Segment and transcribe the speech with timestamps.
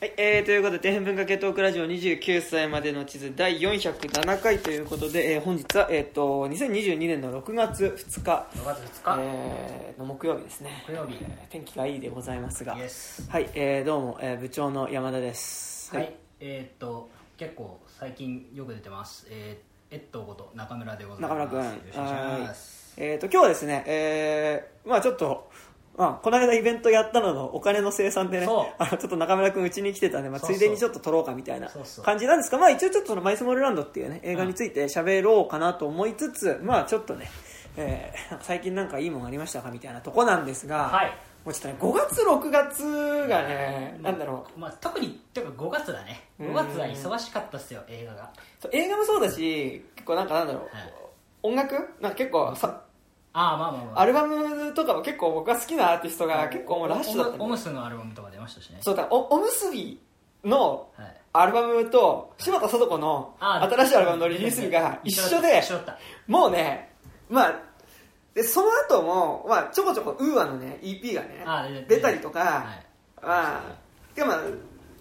[0.00, 10.84] はい、えー、ということで、底辺文化系トークラジオ29歳までの地図第407回ということで、えー、本日は、えー、と2022年の6月2日、6月2日、えーの木曜日ですね。
[10.86, 11.18] 木曜日。
[11.20, 12.74] えー天気がいいでございますが。
[12.74, 12.78] は
[13.40, 15.92] い、えー、どうも、えー部長の山田です。
[15.92, 19.26] はい、えーっと結構最近よく出てます。
[19.28, 21.30] えー、えっとこと中村でございます。
[21.30, 21.64] 中村君。
[21.64, 22.94] よろしくお願いします。
[23.00, 25.47] えー、と今日はですね、えーまあちょっと、ま
[25.98, 28.66] あ、この間イベントやったののお金の生産でねちょ
[28.96, 31.68] っと中村君うちに来てたんで、まあ、ついでにちょっと撮ろうかみたいな
[32.04, 37.28] 感じなんですがまあ、一応ちょっとそのマイスモールランドっていうね映画について喋ろうかなと思いつつ、まあちょっとね、
[37.76, 41.12] えー最近なんかいいもんありましたかみたいなとこなんですが、はい。
[41.44, 44.60] もうちょっとね5月6月がね、なんだろう。
[44.60, 46.28] まあ、特にてか5月だね。
[46.38, 46.46] うん。
[46.48, 48.30] 5月は忙しかったっすよ映画が。
[48.72, 50.92] 映画もそうだし結構なんかなんだろう、はい。
[51.42, 51.74] 音楽？
[52.00, 52.82] なんか結構さ
[53.38, 54.00] ああまあまあまあ。
[54.00, 57.44] アルバムとかも結構僕が好きなアーティストが結構もうラッシュだったんで。
[57.44, 58.78] オムオムスのアルバムとか出ましたしね。
[58.80, 60.00] そうだおおむすび
[60.44, 61.16] のはい。
[61.32, 65.62] アルバムと柴田聡子のあ新しいアルバムのリリース日が一緒で
[66.26, 66.90] もうね
[67.28, 67.62] まあ
[68.34, 73.24] でその後も、まあ、ちょこちょこウーアのね EP がねあ出たりとか、はい。
[73.24, 73.62] まあ
[74.14, 74.34] でもま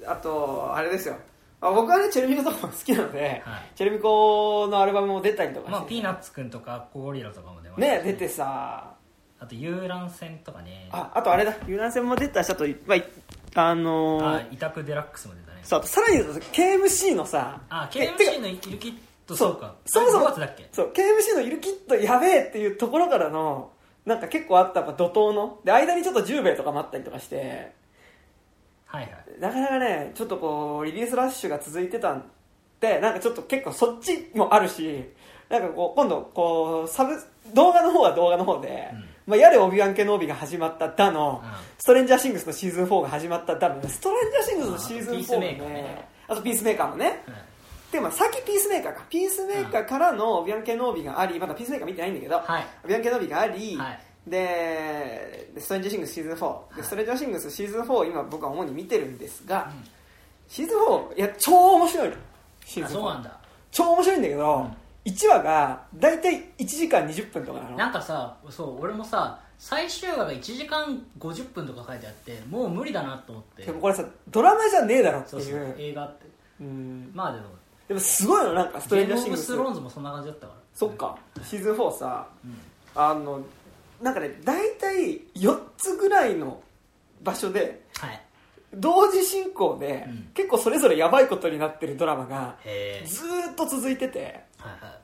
[0.07, 1.15] ああとあれですよ。
[1.61, 3.71] まあ僕はねチェルミコとかも好きなので、はい。
[3.75, 8.93] チェルミコのアルバムも出たりとかしてまあ、ピーナッツくんとかゴリラとかもね出てさ。
[9.39, 10.89] あと遊覧船とかね。
[10.91, 11.53] ああとあれだ。
[11.67, 13.03] 遊覧船も出たしあと、まあ、い
[13.53, 15.59] あのーあ委託デラックスも出たね。
[15.63, 18.93] そうあとさらに言うと KMC のさあ KMC のイルキッ
[19.27, 19.75] トそうか。
[19.85, 20.67] そもそも5月だっけ？
[20.71, 23.71] そう KMC のいるキットやべえっていうところからの
[24.05, 25.59] なんか結構あったやっぱ怒涛の。
[25.63, 27.73] で間にちょっと10兵衛とかもあったりとかして。
[28.85, 29.11] はいはい。
[29.39, 32.23] なかなかねちょっとこうリリースラッシュが続いてたん
[32.79, 35.03] でなんかちょっと結構そっちもあるし
[35.49, 37.11] なんかこう今度こうサブ
[37.53, 39.05] 動画の方は動画の方で、うん。
[39.27, 41.51] まあ、やれオビワン系の帯が始まっただの、うん。
[41.77, 46.07] ストレンジャーシングスのシーズン4が始まっただのストレンジャーシングスのシーズン4もああとねね。
[46.29, 47.05] あとピースメーカーもね。
[47.05, 47.15] はい
[47.91, 49.05] でまあ先ピースメーカーか。
[49.09, 52.67] ピースメーカーからのオビワン系の帯がありまだピースメーカー見てないんだけど、はい。
[52.83, 53.99] オビワン系の帯があり、はい。
[54.29, 59.87] ででストレンジャーシングスシーズン4、でストレンジャーシングスシーズン4を今僕は主に見てるんですが、うん。
[60.49, 62.15] シーズン4いや超面白いの。
[62.65, 63.39] シーあズン4そうなんだ。
[63.71, 67.77] 超面白いんだけど、うん1話が大体1時間20分とかなの？
[67.77, 73.63] なんかさそう俺もさ最終話が1時間50分とか書いてあってもう無理だなと思って。
[73.63, 75.41] でもこれさドラマじゃねえだろっていう。
[75.41, 76.25] そうそう映画って。
[76.59, 77.11] うん。
[77.13, 77.45] まあでも。
[77.87, 79.45] でもすごいのなんかストレージャーシングス。
[79.45, 80.59] スローンズもそんな感じだったから。
[80.73, 81.17] そっか。
[81.41, 82.27] シーズン4さ。
[82.43, 82.57] うん。
[82.93, 83.41] あの
[84.01, 86.61] なんかね大体4つぐらいの
[87.23, 88.21] 場所ではい。
[88.73, 90.29] 同時進行で、うん。
[90.33, 92.57] 結構それぞれやばいことになってるドラマが
[93.05, 94.96] ずーっと続いててはいはい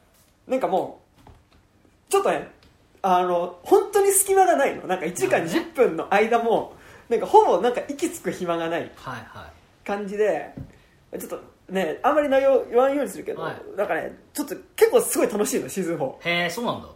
[0.47, 1.01] なんかも
[2.07, 2.49] うちょっとね
[3.01, 4.87] あの本当に隙間がないの。
[4.87, 5.67] なんか1時間なるほどね。
[5.71, 6.73] 10分の間も
[7.09, 8.91] なんかほぼなんか息つく暇がない
[9.83, 10.53] 感じで
[11.19, 13.61] ちょっとねあんまり内容言わんようにするけど、はい。
[13.75, 16.87] なんかねちょっと結構すごい楽しいのシーズン4へえそうなんだ。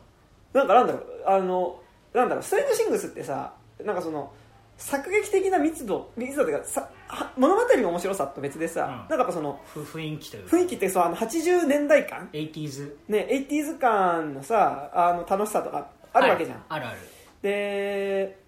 [0.53, 1.79] なんかなんだろうあの
[2.13, 3.53] なんだろうストレンジシングスってさ
[3.83, 4.31] なんかその
[4.77, 6.89] 作劇的な密度密度というかさは
[7.37, 8.89] 物語の面白さと別でさ、うん。
[8.89, 10.57] なんかやっぱそのふ雰囲気というか。
[10.57, 16.65] 雰囲気ってそうあの80年代感？80s ね 80s 感のさあの楽しさとかあるわけじゃん、はい。
[16.69, 16.97] あるある。
[17.41, 18.46] で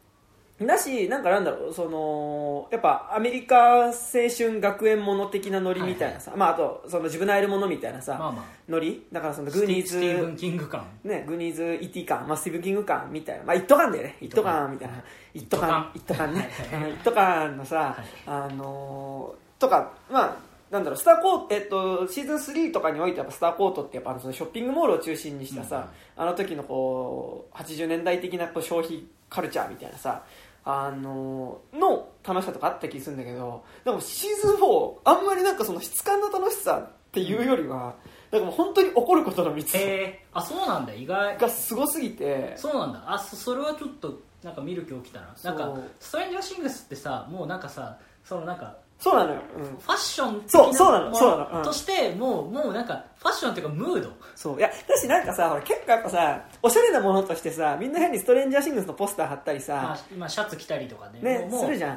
[0.68, 3.92] だしなんかなんだろうそのやっぱアメリカ青
[4.38, 8.44] 春学園もの的なノリみたいなさ、まああとそのジュブナイルものみたいなさ、まあまあ。
[8.68, 9.06] ノリ？
[9.12, 10.86] だからそのグーニーズスティーブン・キング感。
[11.04, 12.06] ね、グーニーズ・ E.T.
[12.06, 15.04] 感、まあ、スティーブン・キング感みたいな、まあ、 IT 感だよね、 IT 感みたいな、
[15.34, 18.06] 一斗感、一斗感ね、はいはい一斗感のさ、はい。
[18.28, 20.38] あのーとか、まあ、
[20.72, 30.24] なんだろう、スターコート、えっと、シーズン3とかにおいてやっぱスターコートってやっぱあのそのショッピングモールを中心にしたさ、あの時のこう、80年代的なこう消費カルチャーみたいなさ、
[30.66, 37.96] あのーの楽しさとかあった気するんだけど、でもシーズン4、あんまりなんかその質感の楽しさっていうよりは、
[38.32, 41.38] なんかもう本当に起こることの密度へえあそうなんだ意外。
[41.38, 43.04] がすごすぎて、そうなんだ。
[43.08, 45.36] あそそれはちょっとなんか見る気起きたな。
[45.44, 51.58] なんかストレンジャーシングスってさもうなんかさそのなんかそうなのよ、うん、ファッション的そうそうなのもそうなの。
[51.60, 51.64] うん。
[51.64, 54.12] としてもうもうなんかファッションっていうかムード。
[54.36, 54.58] そう。
[54.58, 61.22] いやだしなんかさほら結構やっぱさおしゃれなものとしてさみんな変にストレンジャーシングスのポスター貼ったりまさあ、今シャツ着たりとかね。
[61.22, 61.94] ねもうするじゃ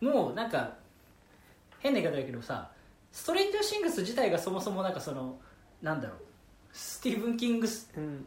[0.00, 0.04] ん。
[0.04, 0.70] もうなんか
[1.80, 2.70] 変な言い方だけどさ
[3.10, 5.36] ストレンジャーシングス自体がそもそもなんかその
[5.82, 6.18] なんだろう
[6.72, 8.26] スティーブン・キングスうん。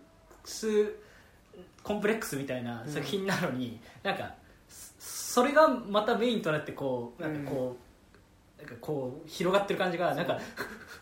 [1.83, 4.33] コンプレックスみたいな作品なのに、なんか
[4.67, 7.88] そそれがまたメインとなってこうなんかこう、
[8.59, 10.37] なんかこう広がってる感じがなんか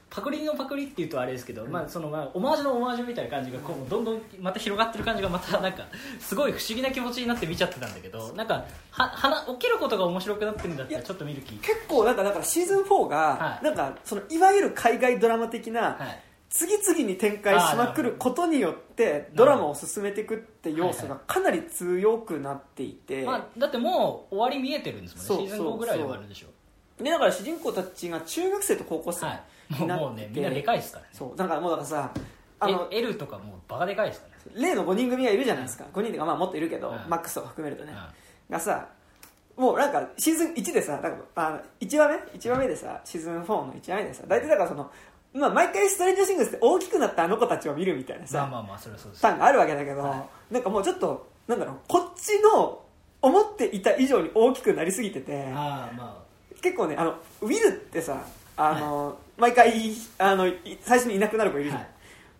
[0.10, 5.86] パクリのパクリっていうとあれですけど、まあそのまあオマージュのオマージュみたいな感じがこうどんどんまた広がってる感じがまたなんか
[6.20, 11.56] すごい不思議な気持ちになって見ちゃってたんだけどなんかはは起きることが面白くなってるんだったらちょっと見る気。
[11.56, 13.66] 結構なんかだからシーズン4が、はい。
[13.66, 16.24] なんかそのいわゆる海外ドラマ的な、はい。
[16.50, 25.48] 次々に展開しまくることによってドラマを進めていくって要素がかなり強くなっていて、まあ、だってもう終わり見えてるんですもんね。
[25.50, 26.48] シーズンそう5ぐらいで終わるでしょ
[27.02, 29.44] でだから主人公たちが中学生と高校生はい。
[29.70, 31.10] もうになって、もうねみんなでかいですからね。
[31.14, 32.12] そうだからもうだからさ
[32.60, 34.70] あのえ L とかもうバカでかいですからね。
[34.70, 35.86] 例の5人組がいるじゃないですか。
[35.94, 37.94] 5人っていうかまあもっといるけど、うんマックスとか含めるとね、
[38.50, 38.88] うがさ
[39.58, 44.92] もうなんかシーズン1でさなんかあ1話目？1話目でさシーズン4の1話目でさ大体だからその、
[45.34, 49.26] まあ、毎回ストレンジャーシングスって大きくなったあの子たちを見るみたいなさ、まあまあまあそれはそうです。
[49.26, 52.84] ファンがあるわけだけど、はなんかもうちょっとなんだろうこっちの
[53.22, 56.24] 思っていた以上に大きくなりすぎててああま
[56.62, 58.24] 結構ねあのウィルってさ
[58.56, 61.90] あの、毎回あのい最初にいなくなる子いるじゃん、はい。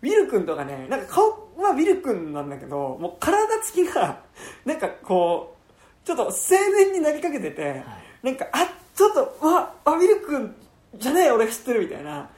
[0.02, 1.24] ウィル君とかねなんか顔
[1.56, 4.20] はウィル君なんだけどもう体つきが
[4.64, 5.56] なんかこ
[6.04, 6.30] うちょっと青
[6.76, 7.82] 年になりかけてて、
[8.22, 10.54] なんかあちょっとうわあウィル君
[10.96, 12.28] じゃねえ俺知ってるみたいな。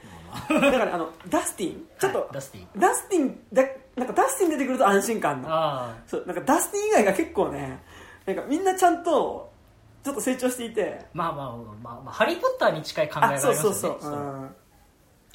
[0.49, 1.85] だからあのダスティン。
[1.99, 2.79] ちょっと、はいダスティン。
[2.79, 3.63] ダスティンだ
[3.95, 7.79] なんかダスティン出てくると安心感のあそうなんかダスティン以外が結構ね
[8.25, 9.51] なんかみんなちゃんと
[10.03, 11.05] ちょっと成長していて。
[11.13, 11.45] まあまあ
[11.83, 14.55] まあ、まあ、ハリー・ポッターに近い考えがありますよねそうそうそう、うん。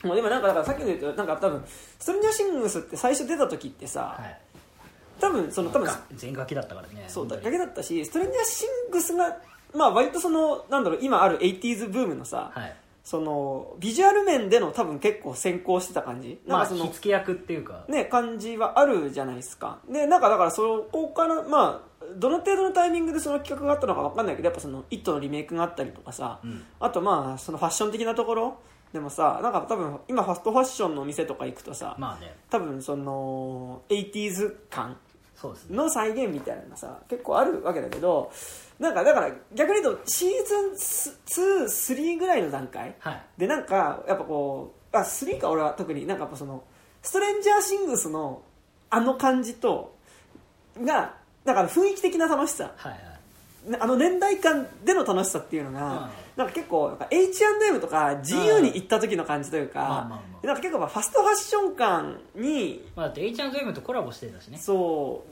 [0.05, 1.63] もうでもなんかだからさっきの言うとなんか多分
[1.99, 4.39] ストレンジャーシングスって最初出た時ってさ、はい。
[5.21, 9.39] 多分その多分が全ガキだったからねそうだけだったしストレンジャーシングスが
[9.75, 16.41] まあ割とそのなんだろう今ある 80s ブームのさ、はいそのビジュアル面での多分結構先行してた感じ？
[16.45, 17.85] なまあんかその火付け役っていうか。
[17.89, 19.79] ね、感じはあるじゃないですか。
[19.89, 26.65] で、なんかだからそこから、まあ、どの程度のタイミングでその企画があったのかわかんないけど、やっぱその、イットのリメイクがあったりとかさ、うん。
[26.81, 28.59] あとまあ、そのファッション的なところ？
[28.93, 32.35] でもさ、なんか多分、今ファストファッションのお店とか行くとさ、まあね。
[32.51, 34.97] 多分その、80s 感
[35.71, 38.31] の再現みたいなのがさ、結構あるわけだけど、
[38.79, 43.23] なんかだから逆に言うと、シーズン2、3ぐらいの段階はい。
[43.39, 46.65] でなんかやっぱこうあ3か俺は特になんかやっぱその
[47.03, 48.43] ストレンジャーシングスの
[48.91, 49.97] あの感じと
[50.81, 52.73] がなんか雰囲気的な楽しさ。
[52.77, 53.71] はいはい。
[53.71, 60.47] なあの年代間での楽しさっていうのが、うんなんか結構なんか H&M とか GU に行った時の感じというか、まあまあまあ。
[60.47, 64.59] なんか結構まあファストファッション感にまあ、だって H&M とコラボしてたしね。
[64.59, 65.25] そ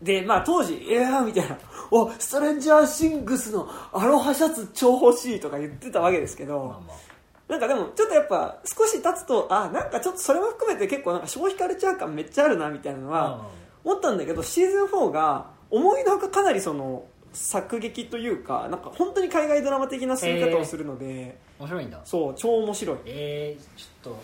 [0.00, 0.04] う。
[0.04, 1.56] でまあ当時「いやー」みたいな
[1.90, 7.14] 「おストレンジャーシングスのアロハシャツ超欲しい」とか言ってたわけですけど、まあまあ。
[7.48, 13.46] なんかでもちょっとやっぱ少し経つとあなんかちょっとそれも含めて結構なんか消費カルチャー感めっちゃあるなみたいなのは
[13.84, 17.04] 思ったんだけどシーズン4が思いのほかかなりその
[17.34, 22.00] 作劇というかなんか本当に海外ドラマ的な進み方をするので、面白いんだ。
[22.04, 22.98] そう超面白い。
[23.06, 24.20] えー、ちょっと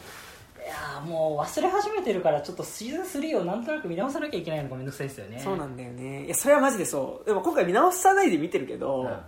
[0.63, 5.41] いやーもう忘れ始めてるからちょっとシーズン3をなんとなく見直さなきゃいけないのがめんどくさいですよね。
[5.43, 6.27] そうなんだよね。
[6.27, 7.27] いやそれはマジでそう。
[7.27, 9.19] でも今回見直さないで見てるけど、うん。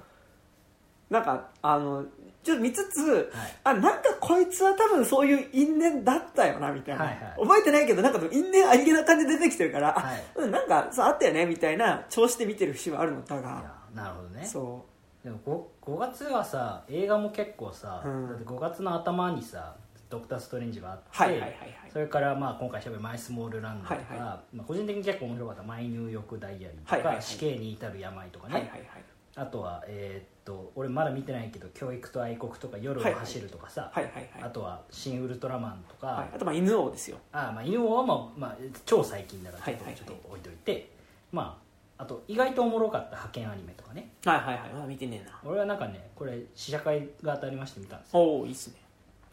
[1.11, 2.07] なんかあの
[2.43, 3.57] ちょっと見つつ、はい。
[3.65, 7.41] あなんかこいつは多分そういう因縁だったよなみたいな、はいはい。
[7.41, 10.23] 覚えてないけどなんか因縁ありげな感じで出てきてるから、あはい。
[10.37, 14.45] うんなんかそうあったよねみたいな調子で見てる節はあるのだいがやなるほどね。
[14.45, 14.85] そ
[15.23, 18.29] でも 5, 5月はさ映画も結構さ、うん。
[18.29, 19.77] だって5月の頭にさ
[20.11, 21.57] 「ドクター・ストレンジ」があって、はいはいはいはい。
[21.93, 27.23] それからまあ今回しゃべる「マイ・スモール・ランド」とか、はいはまあ、個人的に結構面白かった「マイ・ニューヨーク・ダイアリー」とか、はいはいはい。
[27.23, 29.02] 死刑に至る病」とかね、うはいはいはい
[29.35, 34.29] あとはえーっと俺まだ見てないけど「教育と愛国」とか「夜を走る」とかさ、はいはいはい。
[34.43, 36.29] あとは「新ウルトラマン」とか、はい。
[36.35, 37.19] あとまあ犬王ですよ。
[37.33, 40.05] あまあ犬王はまあ、まあ、超最近だからちょっと,、はいはいはい。
[40.07, 40.91] ちょっと置いといて
[41.31, 41.59] ま
[41.99, 44.11] ああと意外とおもろかった派遣アニメとかね。
[44.25, 44.71] はいはいはい。
[44.73, 45.41] まだ見てねえな。
[45.45, 48.21] 俺はなんかねこれ試写会が当たりまして見たんですよ。
[48.21, 48.83] おおいいっすね。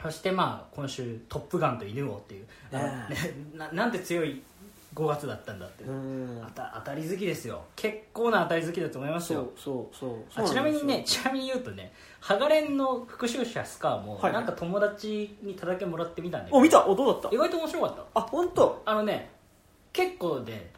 [0.02, 3.18] そしてまあ今週「トップガン」と犬王っていう、あのね
[3.54, 4.42] ななんて強い
[5.00, 6.42] 5月だったんだって、うん。
[6.48, 7.64] 当た当たり好きですよ。
[7.76, 9.52] 結構な当たり好きだと思いますよ。
[9.56, 10.46] そうそうそう。
[10.46, 14.22] あちなみにねちなみに言うとねハガレンの復讐者スカーも、はい。
[14.24, 16.58] はいなんか友達に叩けもらってみたんだけど。
[16.58, 16.86] お見た。
[16.86, 17.30] おどうだった？
[17.34, 18.04] 意外と面白かった。
[18.14, 19.32] あ本当あのね
[19.94, 20.72] 結構ね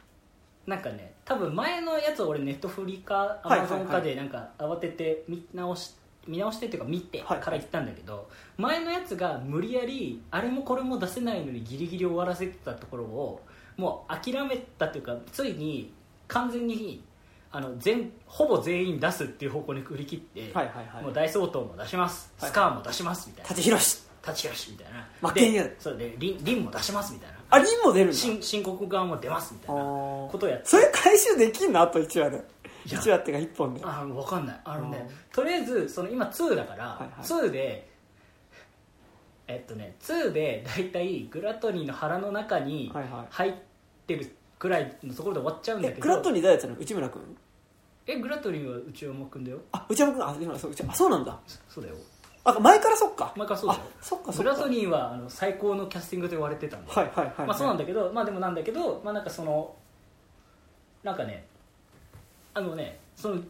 [0.68, 3.70] なんかね多分前のやつを俺ネットフリかアはいはいはい。
[3.72, 5.96] マゾンかでなんか慌てて見直し
[6.28, 13.42] 見直してっていうか見てはいから言ったんだけど、前のやつが無理やりあれもこれも出せないのにギリギリ終わらせてたところを
[13.82, 15.92] もう諦めたというかついに
[16.28, 17.04] 完全に
[17.52, 21.04] あの全ほぼ全員出すっていう方向に振り切って、はいはいはい。
[21.04, 23.50] もう大相当も出します、はいスカーも出しますみたいな。
[23.50, 24.04] 舘ひろし。
[24.26, 25.28] 立ちよしみたいな。
[25.28, 27.38] 負けんやでそうでリンリンも出しますみたいな。
[27.50, 28.16] あリンも出るんだ。
[28.16, 30.68] 新申告側も出ますみたいなことをやって。
[30.68, 31.82] それ回収できんの？
[31.82, 32.38] あと1話で。
[32.86, 33.00] いや。
[33.00, 33.82] 1話ってか1本で。
[33.84, 34.60] あ分かんない。
[34.64, 37.48] あのねうんとりあえずその今2だから、はいはい。
[37.48, 37.90] 2で
[39.48, 43.28] えっとね2で大体グラトニーの腹の中にはいはい。
[43.32, 43.56] 入
[44.16, 46.00] ってるくらいのところで終わっちゃうんだけど。
[46.00, 46.76] えグラトニー誰やったの？
[46.76, 47.38] 内村君？
[48.08, 49.60] えグラトニーは内山君だよ。
[49.72, 50.24] あ内山君？
[50.24, 51.40] あ今そうあそうなんだ。
[51.68, 51.96] そうだよ。
[52.44, 53.34] あ前からそっか。
[53.38, 53.82] 前からそうだよ。
[53.84, 54.52] あそっかそっか。
[54.52, 59.76] グラトニーはあの最高のキャスティングと言われてたんで、はいはいはい、はい、まあそうなんだけどまあでもなんだけどまあなんかその
[61.04, 61.46] なんかね
[62.54, 63.42] あのねその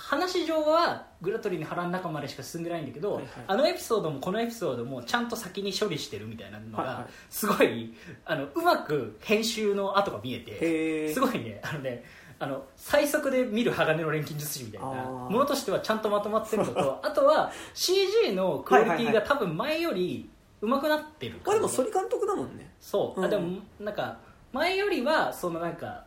[0.00, 3.32] 話上はグラトリーに腹の中までしか進んでないんだけど、はいはい。
[3.46, 7.06] あのエピソードもこのエピソードもちゃんと先に処理してるみたいなのがはいはい。
[7.28, 12.02] すごいあのうまく編集の跡が見えてすごいねあのね
[12.38, 20.30] あの最速で見る鋼の錬金術師みたいなものとしてはちゃんとまとまってるのとあとは CG のクオリティはいはいはが多分前より
[20.62, 22.72] 上手くなってるあでも反監督だもんね。
[22.80, 24.18] そう、うんあでもなんか
[24.52, 26.04] 前よりはそのなんか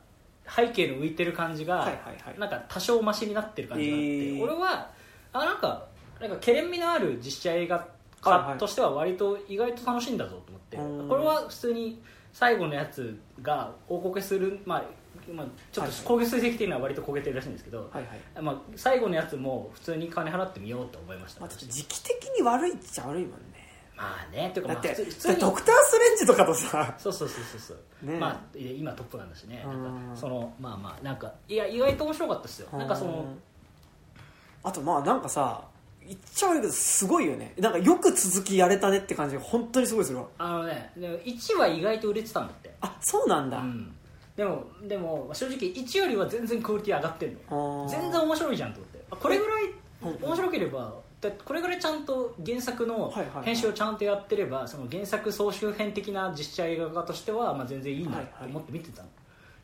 [0.47, 1.91] 背景の浮いてる感じが、
[2.37, 4.41] なんか多少マシになってる感じがあって、へー。
[4.41, 4.89] 俺は
[5.31, 5.85] あなんか
[6.19, 11.09] なんかけれんみのある実写映画はいはい化としては割と意外と楽しいんだぞと思って、うん。
[11.09, 14.83] これは普通に最後のやつが大こけする、まあ
[15.31, 23.37] まあ、ちょっと焦げ水石っていうのは割と焦げてるらしいんですけど、はいはいまあ、最後のやつも普通に金払ってみようと思いました、まあ、時期的に悪いっちゃ悪いもんね
[23.95, 26.95] まあねというかまあだって普通ドクター・ストレンジとかとさ。
[26.97, 27.73] そうそうそうそうそ
[28.03, 28.17] う、ね。
[28.17, 29.63] まあ今トップなんだしね。
[29.65, 29.75] なん。
[29.75, 32.69] うんかそのまあまあなんかいや意外と面白かったですよ。
[32.77, 33.25] なんかその
[34.63, 35.65] あとまあなんかさ
[36.05, 37.53] 言っちゃ悪いけどすごいよね。
[37.57, 40.25] なんかよく続きやれたねって感じが本当にすごいするわ。
[40.37, 42.73] あのねでも1は意外と売れてたんだって。
[42.81, 43.93] あそうなんだ、うん。
[44.35, 47.89] でもでも正直1よりは全然クオリティ上がってるあのー。
[47.89, 49.05] 全然面白いじゃんと思って。
[49.11, 49.63] あこれぐらい
[50.01, 50.25] うん。
[50.25, 50.93] 面白ければ
[51.31, 53.45] これぐらいちゃんと原作のはいはいはい。
[53.45, 58.33] 編集をちゃんとやってればその原作総集編的な実写映画化としてはまあ全然いいなはいはい。
[58.41, 59.09] と思って見てたの。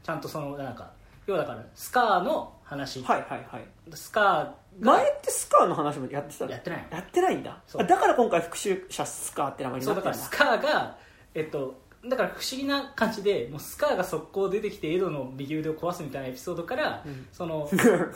[0.04, 0.92] ちゃんとそのなんか
[1.28, 3.02] 要はだからスカーの話。
[3.04, 3.64] はいはいはい。
[3.94, 6.52] スカーが前ってスカーの話もやってたの？
[6.52, 6.98] やってないの。
[6.98, 7.62] やってないんだ。
[7.76, 10.18] だから今回復讐者スカーって名前にそなってんだ。
[10.18, 10.98] うだからスカーが
[11.34, 17.28] えっとだから不思議な感じでもうスカーが速攻出てきてエドの右腕を壊すみたいなエピソードから、うん。
[17.34, 17.70] その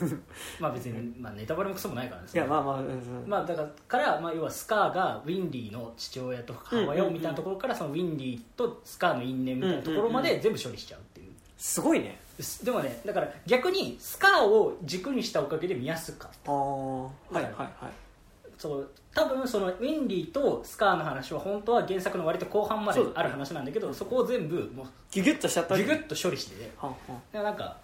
[0.58, 2.28] まあ別に、まあ、ネタバレもクソもないからね。
[2.32, 11.32] いやまあまあ、うんまあだからから、まあ、要はスカーがウィンリーの父親と母親をみたいなところからそのウィンリーとスカーの因縁みたいなところまで全部処理しちゃうっていう。
[11.58, 12.18] すごいね。
[12.62, 16.50] でもねだから逆にスカーを軸にしたおかげで見やすかった。
[16.50, 18.03] ああはいはいはい
[18.58, 26.56] そう多分そのウィンリーとスカーの話は本当は原作の割と後半まである話なんだけどそこを全部もうギュギュッとしちゃったギュギュッと処理して。
[26.56, 26.98] てはんはん
[27.32, 27.76] だからなんか、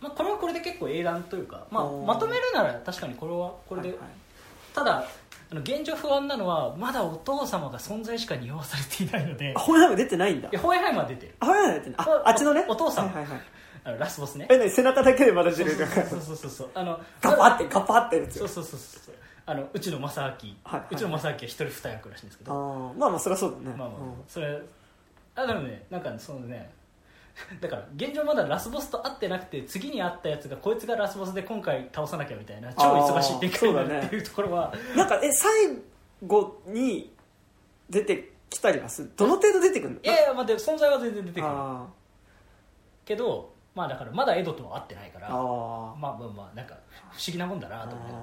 [0.00, 4.08] まあ、これはこれで結構英断というか、まあまとめるなら確かにこれはこれで、はいはい。
[4.74, 5.04] ただ
[5.50, 10.48] あの現状不安なのはまだお父様が存在しか匂わされていないのであホイハイム出てないんだ。
[10.48, 11.34] いやホエハイムは出てる。
[11.40, 12.64] あホイハイム出てんだあおあっちのね？
[12.68, 13.06] お父さん。
[13.06, 13.40] はいはいはい。
[13.82, 14.46] あのラスボスね。
[14.50, 15.86] え何背中だけでまだそう出る。
[15.86, 19.14] そうそうそうそうあのガパってガパってそうそうそうそう
[19.46, 20.26] あのうちの正明、
[20.64, 20.86] はいはい。
[20.92, 22.52] うちの正明は一人二役らしいんですけど。
[22.52, 23.76] あーまあまあそりゃそうだね。
[23.76, 24.14] まあまあ、うん。
[24.28, 24.60] それ
[25.34, 26.70] あでもねなんかそのね
[27.60, 35.50] だから現状まだラスボスと会ってなくて次に会ったやつがこいつがラスボスで今回倒さなきゃみたいな超忙しい展開になるっていうところはなんかえ最
[36.26, 37.14] 後に
[37.88, 39.12] 出てきたりはする？
[39.16, 40.00] どの程度出てくるの？
[40.02, 41.46] いやいやまあで存在は全然出てくる。
[41.50, 41.86] あ
[43.04, 45.38] けどまあだからまだエドとは会ってないからまあ
[45.98, 46.74] まあまあなんか
[47.12, 48.14] 不思議なもんだなーと思って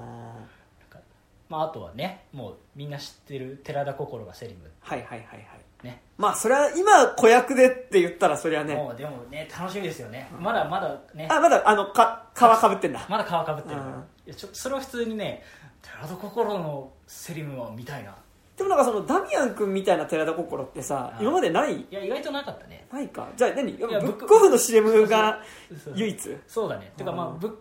[1.50, 5.40] まああとはねもうみんな知ってる寺田心がセリムーはいはいはいはい。
[5.84, 6.02] ね。
[6.18, 8.76] まあそれは今子役でって言ったらそりゃね。
[8.76, 10.30] もうでもね楽しみですよね。
[10.40, 11.28] まだまだね。
[11.32, 13.06] あまだあのか皮かぶってんだ。
[13.10, 13.82] まだ皮かぶってる。
[13.82, 13.88] うん。
[14.26, 15.44] いやちょっとそれは普通にね
[15.82, 18.16] 寺田心のセリムは見たいな。
[18.58, 21.76] でもなんかそのダミアン君みたいな寺田心ってさはい今までない？
[21.76, 22.88] いや意外となかったね。
[22.92, 23.28] ないか。
[23.38, 23.72] じゃあ何？
[23.74, 25.44] ブやックオフの CM が
[25.84, 25.94] そう。
[25.96, 26.38] 唯一？
[26.48, 26.92] そうだね。
[26.98, 27.40] てかまあうん。
[27.40, 27.52] ぶっ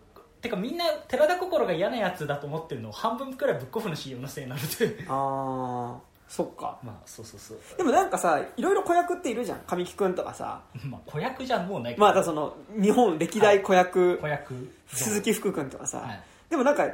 [0.41, 6.79] てかみんな寺田心が嫌なやつだと思ってるのを半分くらいブックオフの CM のせいになるでああそっか。
[6.83, 7.59] まあそうそうそう。
[7.77, 9.61] でもなんかさいろいろ子役っているじゃん。
[9.61, 10.61] 神木君とかさ。
[10.85, 12.07] まあ子役じゃもうないけど。
[12.07, 14.19] まあその日本歴代子役。
[14.19, 14.73] 子役。
[14.89, 16.21] 鈴木福君とかさ、はい。
[16.51, 16.89] でもなんか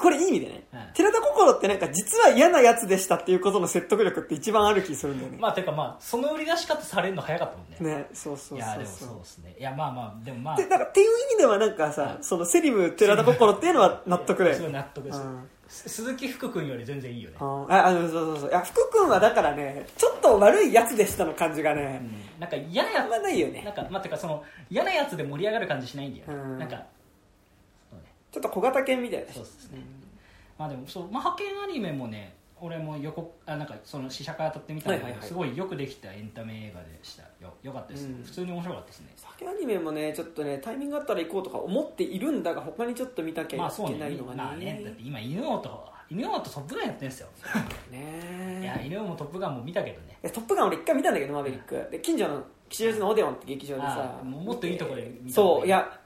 [0.00, 7.96] これいい意味でね、はい寺田心ってなんか実は嫌なやつでしたっていうことの説得力って一番ある気するんだよね、まあてかまあその売り出し方されるの早かったもんね。
[7.98, 9.56] ねそうそういやでもそうそうそうですね。
[9.58, 10.56] いやまあまあでもまあ。
[10.56, 14.68] でなんかっていう意味ではなんかさ、そのセリム寺田心っていうのは納得だよね。
[14.72, 15.48] 納得ですうん。
[15.68, 17.36] す鈴木福君より全然いいよね。
[17.38, 18.50] ああそうそうそう。
[18.50, 22.40] いや福君はだからねちょっと悪いやつでしたの感じがね、うん。
[22.40, 26.26] なんか嫌なやあんまないよつなんねかまあてかその嫌なやつで盛り上がる感じしないんだよ。
[26.26, 26.58] ねうん。
[26.58, 26.86] なんかそうね
[28.30, 29.80] ちょっと小型犬みたいなそうですね。
[30.58, 35.28] まあでもそう、まあ、派遣アニメもね俺も予告あなんかその試写会当たってみたんだけど、はいはいはい。
[35.28, 37.22] すごいよくできたエンタメ映画でした。
[37.42, 38.22] よよかったです、うん。
[38.22, 39.12] 普通に面白かったですね。
[39.16, 43.94] 酒アニメもねちょっとねタイミングあったら行こうとか思っているんだが他にちょっと見たきゃいまあそうね。
[43.94, 47.28] けないのがね,、まあねだって今犬王と犬山とトップガンやってんすよ。
[47.90, 50.18] いやね犬山もトップガンも見たけどね。
[50.22, 51.88] えトップガン俺一回見たんだけどマーヴェリック。
[51.90, 54.20] で近所の吉祥寺のオデオンって劇場でさ。
[54.22, 55.99] もっといいとこで見たそういや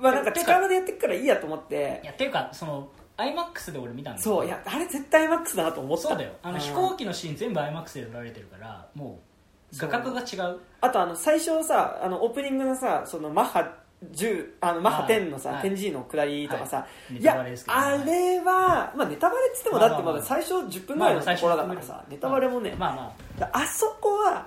[0.00, 2.00] まあなんかてか力でやってくからいいやと思って。
[2.02, 6.08] いやっていうかその iMAX で俺見たんだそういやあれ絶対 IMAX だなと思った。
[6.08, 6.32] そうだよ。
[6.42, 6.60] あのん。
[6.60, 9.76] 飛行機のシーン全部 iMAX で撮られてるからもう。
[9.76, 10.58] 画角が違う。
[10.80, 13.72] あとあの最初さあのオープニングのさそのマッハ
[14.12, 15.70] 10あのマッハ10のさ、はい。
[15.70, 17.18] 10G の下りとかさ、はい。
[17.18, 24.46] い、やあれは、まあ、ネタバレっつってもだってまだ最初10分ぐらいのところだからさ、ネタバレもね、まあまああそこは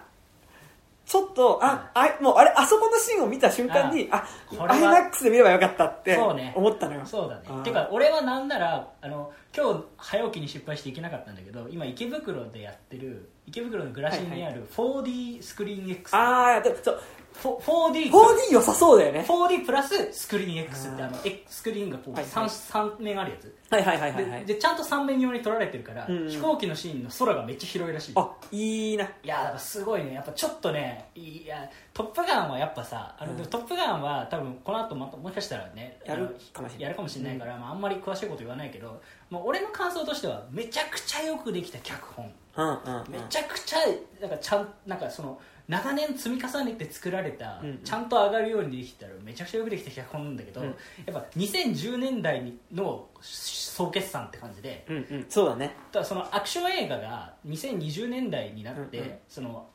[1.13, 6.51] ちょっとあ、あもうあれあそこのシーンを見た瞬間にあこれは IMAX で見ればよかったってそうね。
[6.55, 7.05] 思ったのよ。
[7.05, 7.63] そうだね。
[7.63, 17.01] てか俺はなんならあの今日早起きに失敗して行けなかったんだけど今池袋でやってる池袋のグラシンにある 4D スクリーン X、ああでもそう
[17.42, 19.25] 4D 4D 良さそうだよね。
[19.28, 22.50] 4D プラススクリーン X ってあのスクリーンがこうはい 3, はい。
[22.50, 23.56] 三面あるやつ。
[23.70, 24.46] はいはいはいはいはい。
[24.46, 26.30] ででちゃんと3面用に撮られてるから、うんうん。
[26.30, 28.12] 飛行機のシーンの空がめっちゃ広いらしい。
[28.16, 29.06] あいいな。
[29.06, 30.13] いやだからすごいね。
[30.13, 33.46] やっぱちょっとねいや「トップガン」はやっぱさあの、うん。
[33.46, 36.82] トップガン」は多分この後またもしかしたらねやるかもしれない。
[36.84, 42.32] やるかもしれないから、まあ、あんまり詳しいこと言わないけど、まあ、俺の感想としてはめちゃくちゃよくできた脚本。
[42.56, 43.12] うんうんうん。
[43.12, 43.80] めちゃくちゃ
[44.22, 50.67] なんかちゃんなんかその長年積み重ねて作られた、うんちゃんと上がるようにできたらめちゃくちゃよくできた脚本なんだけど、うん。
[50.67, 50.75] やっ
[51.13, 55.25] ぱ2010年代の総決算って感じでうんうん。
[55.29, 55.75] そうだね。
[55.91, 59.13] ただそのアクション映画が2020年代になって、うんうん。
[59.27, 59.65] その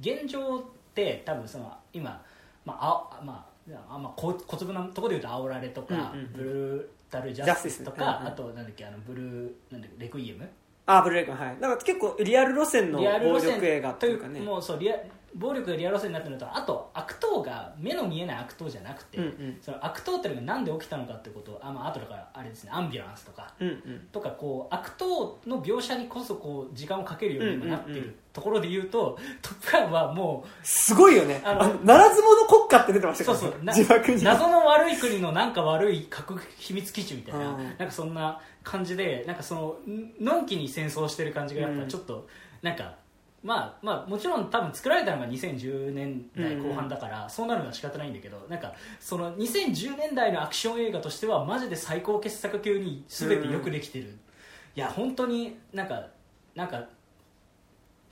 [0.00, 0.62] 現状っ
[0.94, 2.22] て多分その今、
[2.64, 6.32] まああまああまあ、こ小粒なところで言うと「煽られ」とか、うんうんうん。
[6.32, 8.32] ブルータル・ジャスティス」とか、うんうん。
[8.32, 10.48] あとなんだっけあのブルーなんだっけレクイエム？
[10.84, 11.56] あーブルーレイ君はい。
[11.60, 14.40] だから結構リアル路線の暴力映画というかね。
[14.40, 14.96] もうそうリア
[15.34, 19.58] 暴力がリアル路線になってるのとあと悪党が目の見えない悪党じゃなくて、うんうん。
[19.62, 24.08] その悪党っていうのがなんで起きたのかってことをあ、まあ後だからあれですねアンビュランスとかうんうん。
[24.12, 31.42] とかこう悪党の描写にこそこう時間をかけるようにもなってうんうんうるところで言うと「トップガン」はもすごいよね。
[31.44, 34.16] あのならず者国家って出てましうたからそうそう。
[34.22, 37.64] 謎の悪い国のなんか悪い核秘密基地みたいな,、うん。
[37.64, 42.26] なんかそんな感じでなんかそのんのんきに戦争してる感じがやっぱちょっと
[42.62, 42.94] なんか、
[43.42, 54.16] まあまあもちろん多分作られたのが2010年代後半だから、そうなるのは仕方ないんだけどなんかその2010年代のアクション映画としてはマジで最高傑作級に全てよくできてる、
[54.76, 56.06] いや本当になんか
[56.54, 56.88] なんかっ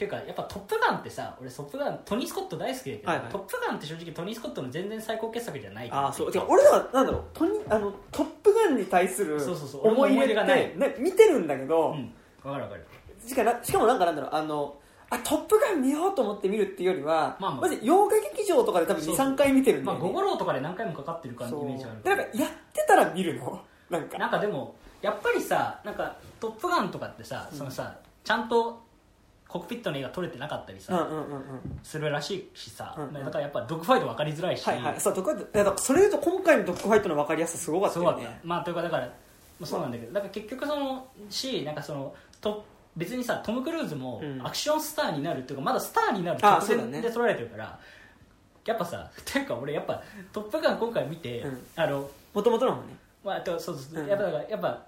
[0.00, 3.28] ていうかやっぱ「トップガン」ってさ俺トップガントニー・スコット大好きだけど、はいはい。
[3.28, 6.32] トップガンって正直トニー・スコットの全然最高傑作じゃないああそう。
[6.48, 12.12] 俺らはなんだろうとにあのトップガンに対するそうそうそう思い入れ俺も思いね見てるんだけど、うん。
[12.42, 12.86] わかるわかる。
[13.26, 14.74] しかなしかもなんかなんだろうあの
[15.10, 17.70] あトップガン見ようと思って見るっていうよりは、まあまあ。
[17.82, 23.60] 洋画劇場とかで多分そう23回見てるんだまあ五五郎とかで何回もかかってる感じイメージあるでなんかやってたら見るの？
[23.90, 24.18] なんか。
[24.18, 28.82] なんかでもやっぱりさなんか「トップガン」とかってさ、そのさちゃんと
[29.48, 31.44] コックピットの絵が撮れてなかったりさ、うんうんうんうん。
[31.82, 33.12] するらしいしさ、うんうん。
[33.14, 35.00] だからやっぱドッグファイト分かりづらいし、はいはい。
[35.00, 38.40] そうドッだからそれ言うと今回のドッグファイトの分かりやすさすごかったよね。
[38.44, 39.12] まあというかだからま
[39.62, 42.64] あそうなんだけどだから結局そのしなんかそのと
[43.00, 44.46] 別にさトム・クルーズもうん。
[44.46, 46.60] アクションスターになるっていうかまだスターになる直
[46.90, 47.78] 前で撮られてるから、
[48.66, 51.66] やっぱさっていうか俺やっぱ「トップガン」今回見て、うん。
[51.76, 52.96] あのもともとのもんね。
[53.24, 54.82] まあ、あとそうそうやっぱだからやっぱ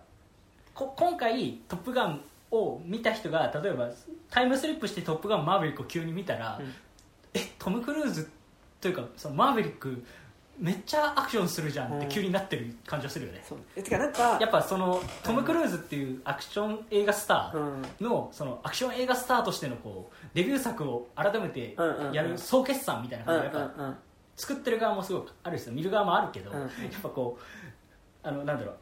[0.75, 2.21] こ今回「トップガン」
[2.53, 3.89] を見た人が例えば
[4.31, 6.75] タイムスリップして「トップガンマーヴェリック」を急に見たら、うん。
[7.35, 8.31] えトム・クルーズ
[8.81, 10.05] というかそのマーヴェリック
[10.59, 13.59] めっちゃアクションするじゃんって急になってる感じがするよね、そう。
[13.75, 17.83] えてかなんかやっぱそのトム・クルーズっていうアクション映画スタうん。
[17.83, 21.77] ーのそのアクション映画スターとしてのこうデビュー作を改めて
[22.13, 23.95] やる総決算みたいなうん感じが
[24.37, 26.59] 作ってる側もすごくあるし見る側もあるけど、うん。
[26.61, 26.71] やっ
[27.03, 28.77] ぱこうあのなんだろう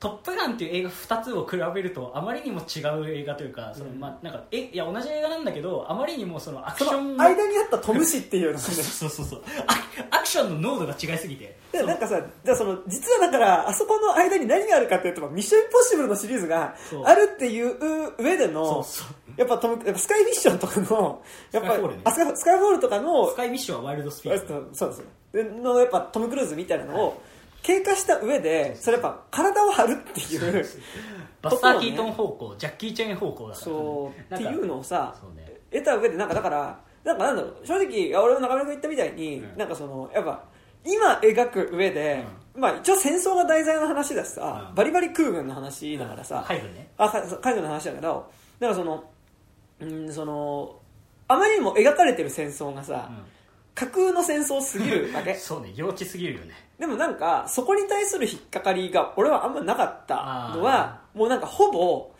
[0.00, 4.00] トップガン」っていう映画2つを比べるとあまりにも違う映画というかその、うん。
[4.00, 8.60] まあ、なんかえいや同じ映画なんだけどあまりにもそのアクそションの間にあったトム氏っていうのがね。
[8.60, 11.54] そうそうそうあアクションの濃度が違いすぎて。
[11.70, 17.04] でなんかさじゃあその実はだからあそこの間に何があるかっていうとミッションインポッシブルのシリーズがそう。
[17.04, 17.76] あるっていう
[18.18, 19.14] 上でのそうそう。
[19.36, 22.02] やっぱトムやっぱスカイミッションとかのやっぱスカイフォールね。
[22.04, 24.74] あスカイールとかのスカイミッションはワイルドスピード。
[24.74, 24.94] そう
[25.32, 27.22] でのやっぱトム・クルーズみたいなのを
[27.62, 30.66] 経過した上でそれやっぱ体を張るっていう
[31.42, 35.14] バスター・キートン方向、ジャッキー・チェーン方向だからそうってなんかいうのをさ
[35.72, 39.58] 得た上でなんかだからなんかなんだろう正直俺も中村君言ったみたいに、うん。
[39.58, 40.44] なんかそのやっぱ
[40.84, 44.74] 今描く上で、まあ一応戦争が題材の話だしさ、うん。
[44.74, 46.90] バリバリ空軍の話だからさ、入るね。
[46.98, 49.04] あか海軍の話だけどだからその
[49.80, 50.76] うんその
[51.28, 53.10] あまりにも描かれてる戦争がさ、
[53.80, 55.34] 架空の戦争すぎるわけ。
[55.40, 56.54] そうね幼稚すぎるよね。
[56.78, 62.10] でもなんかそこに対する引っかかりが俺はあんまなかったのはもうなんかほぼ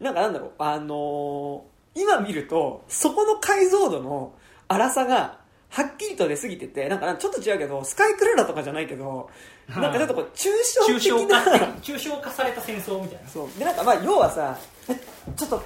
[0.00, 4.32] なんかなんだろうあのー今見るとそこの解像度の
[4.66, 5.36] 粗さが
[5.68, 9.28] はっきりと出過ぎててなんかちょっと違うけどスカイクルーラとかじゃないけど
[9.68, 11.50] なんかちょっとこう抽象的な化
[11.82, 13.28] 抽象化された戦争みたいな。
[13.28, 13.58] そう。
[13.58, 14.56] でなんかまあ要はさ
[14.88, 14.94] え
[15.36, 15.62] ちょっと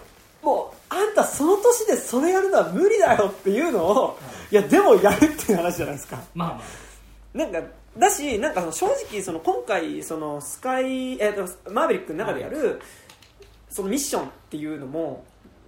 [0.47, 4.19] もうあんたその年でそれやるのは無理だよっていうのを
[4.53, 6.23] いやでもやるっていう話じゃないですか。
[6.35, 7.37] まあまあ。
[7.37, 7.61] なんか
[7.99, 12.81] だしなんかその正直その今回そのスカイ、えー、とマーヴェリックの中でやる、
[13.69, 15.25] そのミッションっていうのも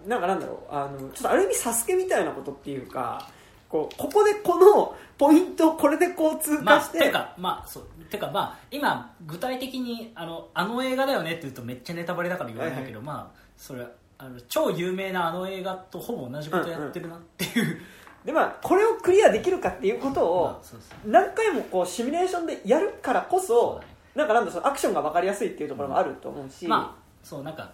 [0.06, 3.28] なんかなんだろうあのちょっとある意味サスケみたいなことっていうか
[3.68, 13.84] こうここでこのポイントをこれでこう通まあ、過して、てか、まあ、そう、てか、まあ、今、具体的に、あの、あの映画だよねって言うとめっちゃネタバレだから言われないけど、まあ、それ、
[14.18, 17.80] あの、超有名なあの映画とほぼ同じことやってるなっていう。
[18.24, 20.62] でまあこれをクリアできるかっていうことを、
[21.06, 23.80] 何回もこうシミュレーションでやるからこそ
[24.18, 27.70] なんかなんだそのアクションが分かりやすいっていうところもあると思うし、まあ、そう、なんか、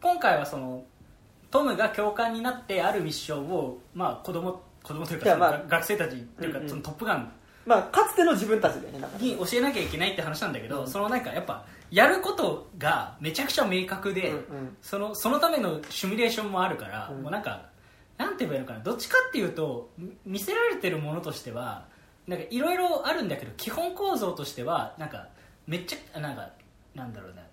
[0.00, 0.84] 今回はその、
[1.50, 6.70] トムが教官になってあるミッションを、まあ、子供、子供というか、まあ学生たちっていうか、うんうん。
[6.70, 7.32] そのトップガン
[7.66, 10.88] まあ、かつての自分たちでねなんかに教えなきゃいけないって話なんだけど、うん。
[10.88, 14.76] そのなんかやっぱやることがめちゃくちゃ明確で、うんうん。
[14.80, 17.22] そのそのためのシミュレーションもあるから、うん。
[17.22, 17.66] もうなんか
[18.18, 18.80] なんて言えばいいのかな？
[18.80, 21.86] どっちかっていうとみ見せられてるものとしては
[22.26, 25.28] なんかいろいろあるんだけど基本構造としてはなんか
[25.66, 26.50] めっちゃなんか
[26.94, 27.48] なんだろうね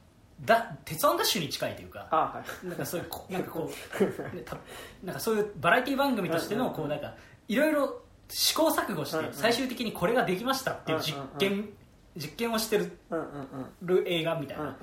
[0.45, 2.67] だ鉄腕ダッシュに近いというかあはい。
[2.67, 3.71] なんかそういうこなんかこ
[4.01, 7.13] う なんかそういうバラエティ番組としてのこうなんか
[7.47, 11.69] いろいろ試行錯誤して最終的にこれができましたっていう実験
[12.17, 14.07] 実験をしてるうんうんうん。
[14.07, 14.73] 映画みたいうんうなん。
[14.73, 14.77] っ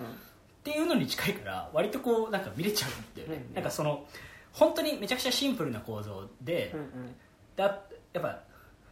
[0.62, 3.44] ていうのに近いから割とこうなんか見れちゃうんだよね。
[3.49, 4.07] うんなんかその
[4.53, 7.14] 本当にめちゃくちゃシンプルな構造でうんうん。
[7.57, 7.64] だ
[8.12, 8.40] やっぱ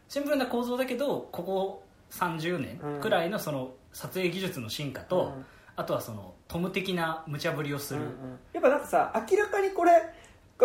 [0.08, 5.44] シンプルな構造だけどここ30年くらいのその撮影技術の進化と、うん。
[5.74, 8.12] あとはそのトム的な無茶ぶりをする、うんうん。
[8.52, 9.92] やっぱなんかさ明らかにこれ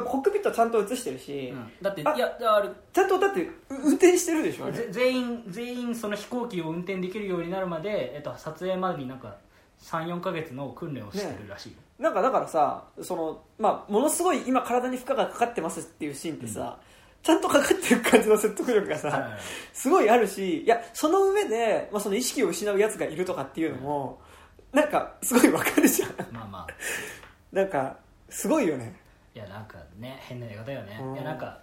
[0.04, 1.72] コックピットちゃんと映してるし、うん。
[1.82, 9.38] だっていあやあれちゃんとだってう運転してるでしょぜ全員全員その飛行機を運転できるようになるまで、えっと、撮影までになんか
[9.84, 11.70] 34か月の訓練をしてるらしい。
[11.72, 16.80] よ、なんかだからさその、まあ、ものすごい今体に負荷がかかってますっていうシーンってさ、
[17.24, 19.40] ちゃんとかかってる感じの説得力がさ、はい
[19.74, 24.22] すごいあるしいやその上で、まあ、その意識を失うやつがいるとかっていうのも、
[24.74, 26.10] なんかすごいわかるじゃん。
[26.32, 26.68] まあまあ。
[27.52, 27.98] なんか
[28.30, 28.94] すごいよね
[29.38, 31.14] いやなんかね変な映画だよね、うん。
[31.14, 31.60] いやなんか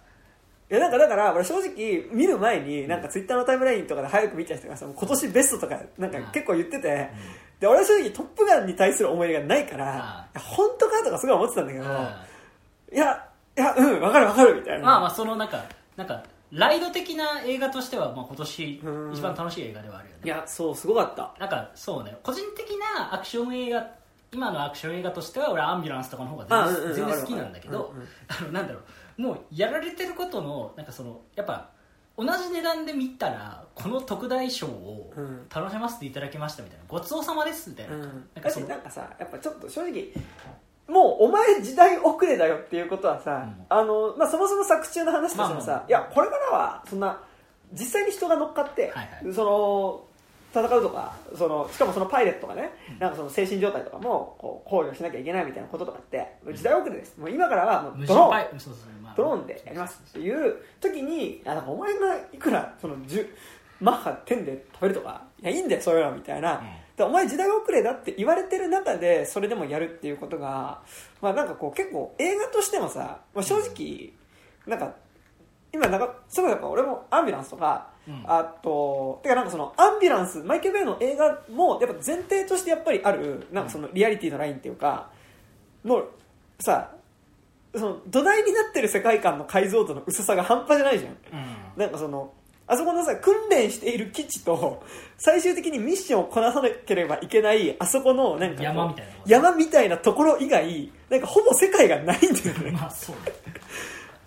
[0.71, 7.09] いやなんかだから俺正直見る前になんかツイッターのタイムラインとかで早く見た人がさもう今年ベストとかなんか結構言ってて、
[7.59, 9.85] で俺は正直トップガンに対する思いがないから、
[10.33, 14.85] いや本当かとかすごい思ってたんだけど、いやいやうんわかるわかるみたいな。
[14.85, 15.65] まあまあそのなんか
[15.97, 20.21] なんかライド的な映画としては、まあ、今年うん一番楽しい映画ではあるよね。
[20.23, 21.35] いやそうすごかった。
[21.39, 22.17] なんかそうね。
[22.23, 23.85] 個人的なアクション映画
[24.35, 27.93] 今のアクション映画としては俺はアンビュランスとかの方が全然好きなんだけど
[28.27, 28.79] あのなんだろ
[29.17, 29.21] う。
[29.21, 31.69] もうやられてることのなんかそのやっぱ
[32.17, 35.47] 同じ値段で見たらこの特大賞をうん。
[35.53, 38.01] 楽しませていただきましたみたいなごちそうさまですみたいな,、うん。
[38.01, 40.11] なんだかなんかさやっぱちょっと正直
[40.87, 43.65] もうお前時代遅れだよっていうことはさ、うん。
[43.69, 45.85] あのまあ、そもそも作中の話としてもさ、まあまあ。
[45.87, 47.21] いやこれからはそんな
[47.73, 49.33] 実際に人が乗っかって、はいはい。
[49.33, 50.14] その
[50.55, 57.17] 戦うとかそのしかもそのパイレットがね、なんかその精神状態とかもこう考慮しなきゃいけないみたいなこととかって時代遅れです。
[57.17, 58.59] もう今からはもう無ドローン。
[58.59, 59.13] そうそうまあ。
[59.17, 63.27] ドローンでやりますっていう時にあなんかお前がいくらその10
[63.81, 66.63] マッハ10で飛べるとかいやいいんだよそういうのみたいな、
[66.95, 70.81] でお前時代遅れだって言われてる中でそれでもやるっていうことが、
[71.21, 74.13] まあ、なんかこう結構映画としてもさ、まあ、正直
[74.65, 74.95] なんか
[75.75, 78.23] 今なんかすごいやっぱ俺もアンビュランスとか、うん。
[78.25, 85.09] あとてかなんかそのアンビュランスマイケル・ベイの映画もやっぱ前提としてやっぱりあるなんかそのリアリティのラインっていうか
[85.83, 86.05] の
[86.59, 86.91] さ
[87.73, 91.11] その土台になってる世界観の解像度の薄さが半端じゃないじゃん。
[91.11, 91.17] うん。
[91.77, 92.31] なんかその
[92.67, 94.83] あそこのさ訓練している基地と
[95.17, 102.71] 最終的にミッションをこなさなければいけないあそこのなんか山みたいな山みたいなところ以外なんかほぼ世界がないんだよね。
[102.73, 103.33] まあそうね。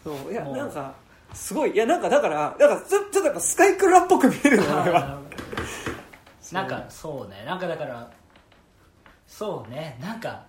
[0.05, 0.33] そう。
[0.33, 0.95] いやなんか
[1.33, 1.73] すごい。
[1.73, 5.21] いやなんかだからだからちょちょっとやっぱスカイクラっぽく見えるの俺は。
[6.53, 7.45] なんかそうね。
[7.45, 8.11] なんかだから
[9.27, 9.99] そうね。
[10.01, 10.47] なんか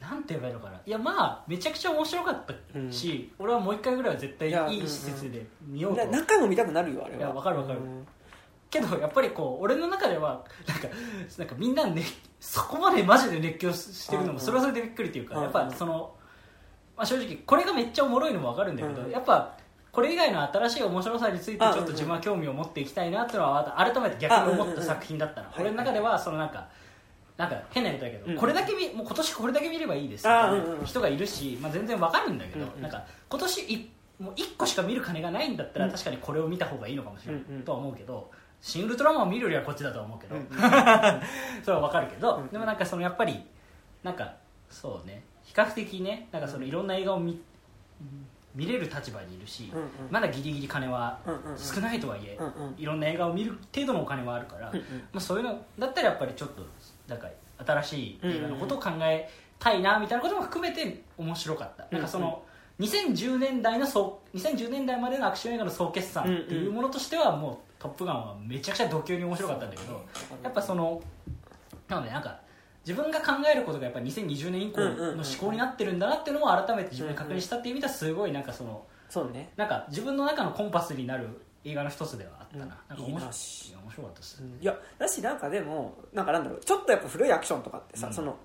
[0.00, 0.80] なんて言えばいいのかな。
[0.84, 6.04] いやまあめちゃくちゃ面白かったし、俺はもう一回ぐらいは絶対いやいい施設で見ようと。
[6.04, 7.18] な何回も見たくなるよあれは。
[7.18, 7.80] いやわかるわかる。
[7.80, 8.06] うん。
[8.70, 10.88] けどやっぱりこう俺の中ではなんか
[11.38, 12.04] なんかみんな、ね、
[12.38, 14.34] そこまでマジで熱狂してるのうんうん。
[14.36, 15.42] もそれはそれでびっくりっていうかうん。
[15.42, 16.14] やっぱその、
[17.00, 19.10] まあ、正直これがめっちゃおもろいのもわかるんだけどうん。
[19.10, 19.56] やっぱ
[19.90, 25.48] これ以外の新しい面白さについてちょっと自分は興味を持っていきたいなっていうのは改めて逆に思った作品だったの。
[25.58, 26.68] 俺の中ではそのなんか
[27.38, 30.84] なんか変な言い方だけど、うんこれだけ見もう今年これだけ見ればいいですあーうんうん。
[30.84, 32.82] 人がいるし、まあ、全然わかるんだけど、うんうん。
[32.82, 35.92] なんか今年いもう1個しか見る金がないんだったら、うん。
[35.92, 37.62] 確かにこれを見た方がいいのかもしれない、うんうん。
[37.62, 40.46] とは思うけどシン・ウルトラマンを見るよりはこっちだとは思うけど、うん
[41.64, 42.48] それはわかるけど、うん。
[42.48, 43.42] でもなんかそのやっぱり
[44.02, 44.34] なんか
[44.68, 47.40] そうね比較的ねなんかそのいろんな映画を見,、
[48.54, 49.88] 見れる立場にいるし、うんうん。
[50.08, 51.18] まだギリギリ金は
[51.56, 52.74] 少ないとはいえ、うんうん。
[52.78, 54.82] いろんな映画を見る程度のお金はあるから、うんうん。
[54.82, 54.84] ま
[55.14, 56.64] あ、そういうのだったらやっぱりちょっと
[57.08, 57.28] なんか
[57.66, 62.42] 新しい映画のことを考えたいなみたいなことも含めて面白かった、なんかその
[62.78, 70.06] 2010年代の総2010年代までのアクション映画の総決算っていうものとしてはもう「トップガン」はめちゃくちゃ度級に面白かったんだけど
[70.42, 71.02] やっぱその
[71.88, 72.40] なのでなんか
[72.90, 79.52] 自分が考えることがやっぱ2020年以降の思考になってるんだなっていうのを改めて自分で確認したっていう意味ではすごいなんかそのそうね。
[79.56, 81.28] なんか自分の中のコンパスになる
[81.64, 82.70] 映画の一つではあったな,、うん。
[82.70, 83.72] なんか面白い。
[83.72, 88.12] や面白かったです、いやだしなんかでもなんかなんだろうちょっとやっぱ古いアクションとかってさ、うん。
[88.12, 88.36] その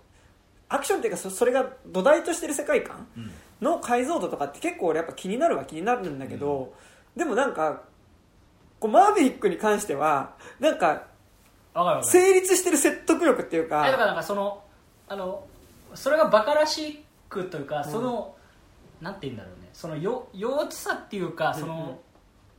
[0.70, 3.32] アクションっていうかそそれが土台としてる世界観うん。
[3.62, 6.74] の解像度とかって結構俺やっぱ気になるは気になるんだけど、
[7.16, 7.84] でもなんか
[8.80, 11.08] こうマーヴェリックに関してはなんかわ
[11.84, 14.64] かる成立してる説得力っていうえだからかなんかその
[15.08, 15.46] あの
[15.94, 18.36] それがバカらしくというかその、
[19.02, 19.70] なんて言うんだろうね。
[19.74, 21.80] そのよ幼稚さっていうかその、うん。
[21.82, 21.96] うん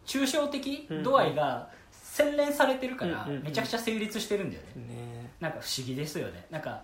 [0.07, 3.43] 抽象的度合いが洗練されてるから、うんうんうん。
[3.43, 5.31] めちゃくちゃ成立してるんだよね、ね。
[5.41, 6.47] なんか不思議ですよね。
[6.51, 6.83] なんか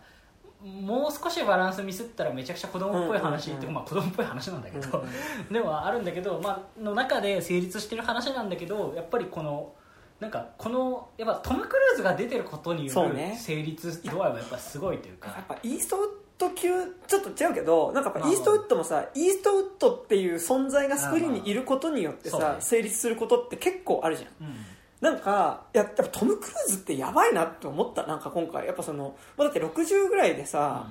[0.61, 3.75] もう少しバランスミスったらめちゃくちゃ子供っぽい話っていうか、うんうんうん。
[3.75, 9.73] まあ、子供っぽい話なんだけど、うんではあるんだけど、まあの中で成立してる話なんだけどやっぱりこの
[10.22, 13.37] なんかこのやっぱトム・クルーズが出てることによるそうね。
[13.40, 15.30] 成立度合いはやっぱすごいというか。
[15.30, 16.04] やっぱイーストウッ
[16.38, 16.68] ド級
[17.08, 24.46] ちょっと違うけどなんかやっぱまあイーストウッドもさイーストウッドっていう存在がスクリーンにいることによってまあまあさ成立することって結構あるじゃん。
[24.46, 24.54] うん。
[25.00, 28.64] なんかややっぱトム・クルーズってやばいなって思ったなんか今回。
[28.66, 30.87] やっぱその、まあ、だって60ぐらいでさ、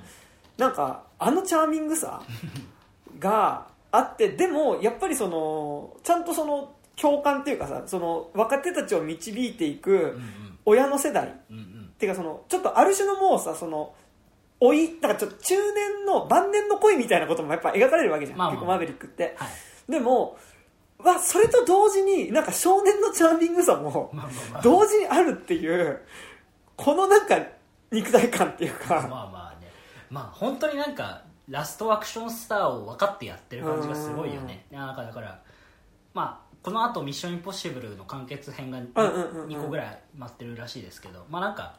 [0.58, 2.22] なんかあのチャーミングさ
[3.18, 10.20] があってでもやっぱりそのちゃんとその共感っていうかさその若手たちを導いていく
[10.66, 11.28] 親の世代。
[11.28, 13.94] っていうかそのちょっとある種のもうさその
[14.60, 18.56] 老いだからちょっと中年の晩年の恋みたいなこともやっぱ描かれるわけじゃん、まあまあ。
[18.56, 19.36] 結構マーベリックって。
[19.38, 19.92] はい。
[19.92, 20.38] でも
[21.00, 24.14] わそれと同時になんか少年のチャーミングさも
[24.64, 26.00] 同時にあるっていう
[26.76, 27.40] このなんか
[27.92, 29.68] 肉体感っていうか、まあまあね。
[30.10, 34.66] まあ本当になんかラストアクションスターを分かってやってる感じがすごいよね。
[34.72, 35.42] なんかだから
[36.14, 39.48] まあこの後ミッションインポッシブル」の完結編がうんうんうんうん。
[39.48, 41.76] 2個ぐらい待ってるらしいですけどまあなんか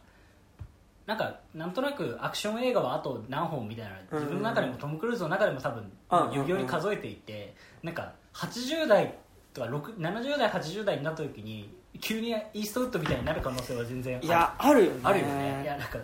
[1.06, 6.34] なんかなんとなくアクション映画はあと何本みたいな自分の中でもトム・クルーズの中でも多分うんうんうん。
[6.34, 9.14] 指折り数えていてなんか80代
[9.52, 15.00] とか6 70代80代になった時に急にイーストウッドみたいになる可能性は全然いやあるよね。
[15.02, 15.62] あるよね。
[15.62, 15.98] いやなんか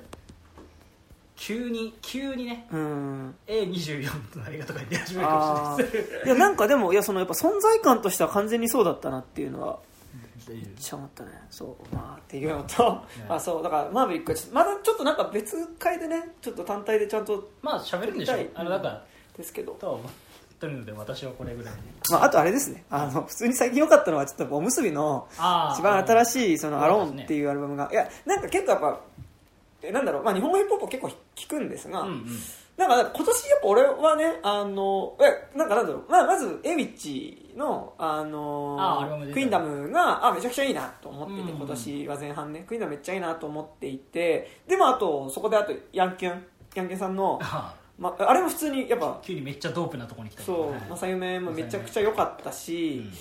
[1.38, 3.35] 急に急にねうん。
[3.46, 5.92] A24 の映画とかに出始めるかもしれない。
[5.92, 9.79] ですいやなんかでもいやそのやっぱ存在感としては完全にそうだったなっていうのは
[10.48, 11.31] めっちゃ思ったね。
[11.48, 18.33] そうまあっていうのと、あそうだからマーヴェリックはちょっとまだちょっとなんか別回でねちょっと単体でちゃんとまあ喋るんでしょ。
[18.33, 18.48] はい。
[18.55, 19.05] あのだから
[19.37, 20.12] ですけど、とは思っ
[20.59, 21.81] てるので私はこれぐらいで。
[22.11, 22.85] まあ、あとあれですね。
[22.90, 27.88] あの普通に最近良かったのはちょっとおむすびのあ一番新いしい「そのアローンっていうアルバムが。
[27.92, 29.01] いやなんか結構やっぱ
[29.83, 32.27] えなんだろう、まあ、日本語ヒップホップを結構聞くんですが、うんうん。
[32.77, 42.64] なんか今年やっぱ俺はねあのえなんかなんだろう、まあ、まずエイウィッチのあのあアルバム出たクイーンダムがあめちゃくちゃいいなと思っていて、うん今年は前半ね。
[42.67, 46.45] クイーンダムめっちゃいいなと思っていてでもあとそこであとヤンキュン。
[46.75, 50.81] ヤンキュンさんの、あまあ、あれも普通にやっぱ急にめっちゃドープなとこに来たそうはい。
[50.91, 53.12] 正夢もめちゃくちゃ良かったし、うん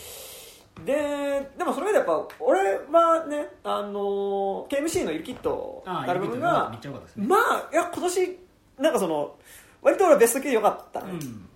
[0.86, 2.60] ででもそれでやっぱ俺
[2.92, 6.72] はねあの KMC の「ユキット」あアルバムめが
[7.16, 8.40] まあいや今年
[8.80, 9.36] なんかその
[9.82, 11.02] 割と俺はベスト級で良かった。
[11.02, 11.48] ね、うん。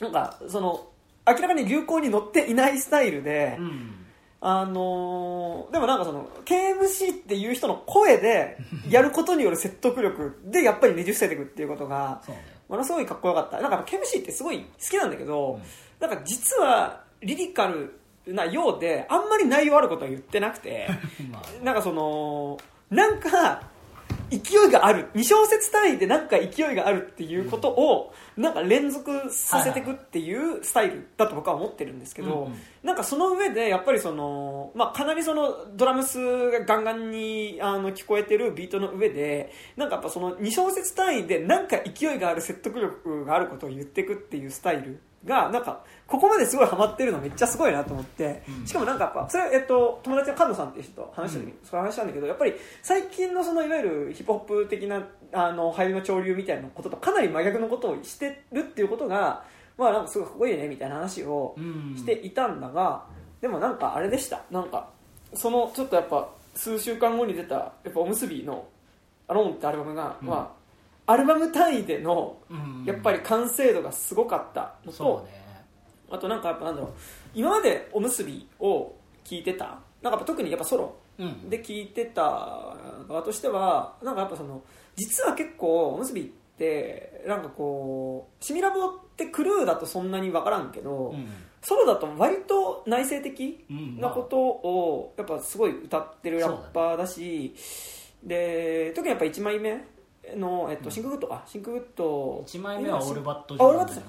[0.00, 0.88] なんかその
[1.26, 3.94] 明らかに流行に乗っていないスタイルで、うん。
[4.40, 8.58] あのーでもなんかその KMC っていう人の声で
[8.90, 12.20] やることによる説得力でやっぱりねじ伏せていくっていうことが
[12.68, 13.60] ものすごいかっこよかった。
[13.60, 15.62] なんか KMC ってすごい好きなんだけど、うん。
[16.00, 20.88] なんか実はリリカルなようであんまり内容あることは言ってなくて
[21.30, 22.58] まあなんかその
[22.90, 23.62] なんか
[24.30, 32.58] 勢いがある2小節単位でなんか勢いがあるっていうことをなんか連続させていくっていうスタイルだと僕は思ってるんですけど、うんうん。
[32.82, 36.18] なんかその上でやっぱりその、まあ、かなりそのドラムス
[36.50, 48.66] がガンガンにあの聞こえてるビートの上でなんかやっぱその2小節単位でなんか勢いがある説得力があることを言っていくっていうスタイルがなんかここまですごいハマってるのめっちゃすごいなと思って、うん。
[48.66, 59.44] しかもなんかやっぱそれ、えっと、友達の菅野さんっていう人と話した時に、その話したんだけどやっぱり最近のそのいわゆるヒップホップ的なあの流行りの潮流みたいなこととかなり真逆のことをしてるっていうことが
[59.78, 61.94] まあなんかすごいかっこいいねみたいな話をうん。
[61.96, 63.04] していたんだが、
[63.40, 64.42] でもなんかあれでした。
[64.50, 64.90] なんか
[65.34, 68.66] そのちょっとやっぱ数週間後に出たやっぱおむすびの
[69.28, 70.28] 「アローン」ってアルバムが、うん。
[70.28, 70.61] まあ、
[71.06, 72.84] アルバム単位でのうん。
[72.86, 75.42] やっぱり完成度がすごかったのと、そうね。
[76.10, 76.92] あとなんかやっぱなんだろう
[77.34, 78.92] 今までおむすびを
[79.24, 81.48] 聞いてたなんかやっぱ特にやっぱソロうん。
[81.48, 82.22] で聞いてた
[83.08, 84.62] 側としてはなんかやっぱその
[84.96, 86.24] 実は結構 OMSB っ
[86.58, 91.26] てなんかこう SIMI LAB ってクルーだとそんなに分からんけど、うん。
[91.62, 94.00] ソロだと割と内省的うん。
[94.00, 97.54] なことをやっぱすごい歌ってるラッパーだし
[98.22, 99.84] で特にやっぱ1枚目
[100.36, 101.42] の、えっと、シンクグッドか。
[101.46, 102.44] シンクグッド。
[102.46, 104.00] 1枚目は All Bad あ All Bad さ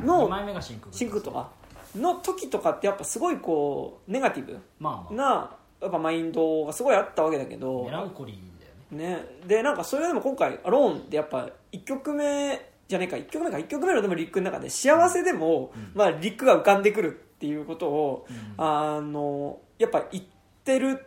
[0.00, 1.50] 2の枚目が Think Think Good か。
[1.96, 5.34] の時とかってやっぱすごいこうネガティブまあまあ。
[5.34, 7.84] なやっぱマインドがすごいあったわけだけど。
[7.84, 9.16] メランコリーだよね。
[9.16, 13.16] ね、でなんかそれでも今回「アローン」ってやっぱ1曲目じゃねえか。
[13.16, 13.56] 1曲目か。
[13.56, 15.92] 1曲目のでもリックの中で幸せでも、うん。
[15.94, 18.54] まあ、リックが浮かんでくるっていうことを、うん。
[18.58, 20.24] あのやっぱ言っ
[20.64, 21.06] てる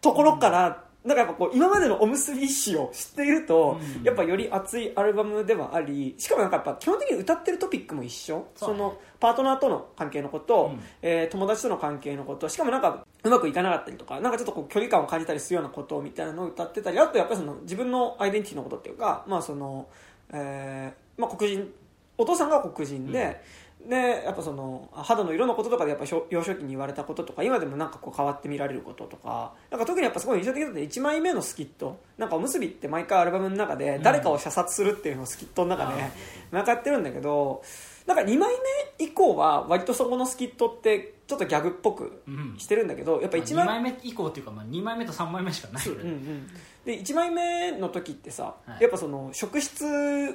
[0.00, 4.02] ところから、なんかやっぱこう今までの OMSB 史を知っていると、うん。
[4.02, 8.48] やっぱより熱いアルバムではありしかもなんかやっぱ基本的に歌ってるトピックも一緒。
[8.56, 8.74] そう。
[8.74, 10.80] ねのパートナーとの関係のこと、うん。
[11.02, 19.88] えー友達との関係のことしかもなんかうまくいかなかったりとかなんかちょっとこう距離感を感じたりするようなことみたいなのを歌ってたりあとやっぱりその自分のアイデンティティのことっていうかまあその、
[20.32, 21.72] えーまあ、黒人
[22.18, 23.42] お父さんが黒人で、
[23.88, 36.08] でやっぱその肌の色のこととかでやっぱ幼少期に言われたこととか今でもなんかこう変わって見られることとかなんか特にやっぱすごい印象的だった1枚目のスキットなんかおむすびって毎回アルバムの中で誰かを射殺するっていうのをスキットの中で、うん
[36.52, 37.62] なんかやってるんだけど
[38.06, 38.52] なんか2枚
[38.98, 42.54] 目以降は割とそこのスキットってちょっとギャグっぽくうん。
[42.56, 46.46] してるんだけどやっぱ1 2枚枚目以降っていうか、まあ、2枚目と3枚目しかないようんうねん、
[46.84, 48.82] で1枚目の時ってさ、はい。
[48.82, 49.84] やっぱその職質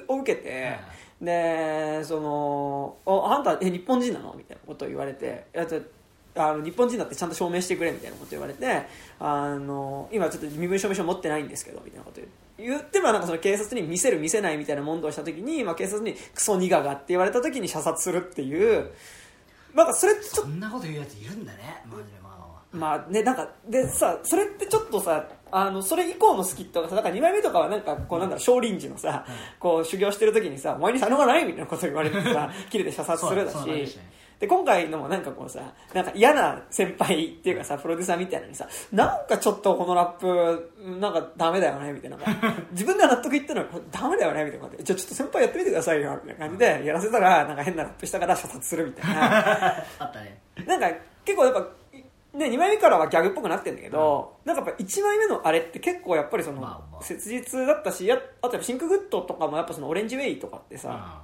[0.08, 0.78] を受けて、
[1.22, 4.34] でそのおあんたえ日本人なの？
[4.36, 5.66] みたいなことを言われていや
[6.34, 8.86] あの日本人だってちゃんと証明してくれみたいなこと言われて
[9.20, 12.20] あの今ちょっと身分証明書持ってないんですけどみたいなこと
[12.58, 18.90] 言ってまあなんかその警察に見せる見せないみたいな問答をした時に、まあ、警察にクソニガがって言われた時に射殺するっていう。
[19.74, 22.21] なんかそれそんなこと言うやついるんだねマジで。
[22.72, 29.26] まあまあね、なんか、でさ、それってちょっとさ、あの、それ以降のスキットがさ、だから2枚目とかはなんか、こうなんだろう、少林寺のさ、
[29.58, 33.86] こう修行してる時にさ、お前に才能がないみたいなこと言われてさ、切れて射殺するだしね、
[34.42, 42.16] で、今回のもなんかこうさ、なんか嫌な先輩っていうかさ、プロデューサーみたいなのにさ、なんかちょっとこのラップ、なんかダメだよね、みたいな。
[42.16, 44.82] なんか自分では納得いってるのに、これダメだよね、みたいなことで。
[44.82, 49.76] じゃあちょっと先輩やってみてくださいよ、みたいな感じで、やらせたら、なんか変なラップしたから射殺するみたいな。
[50.00, 50.90] あったねなんか
[51.24, 51.66] 結構やっぱ、
[52.34, 57.02] ね、2枚目からはギャグっぽくなってんだけど、なんかやっぱ1枚目のあれって結構やっぱりその、まあまあ。
[57.02, 61.22] 切実だったし、やあとやっぱ Think Good とかもやっぱその Orange Way とかってさ、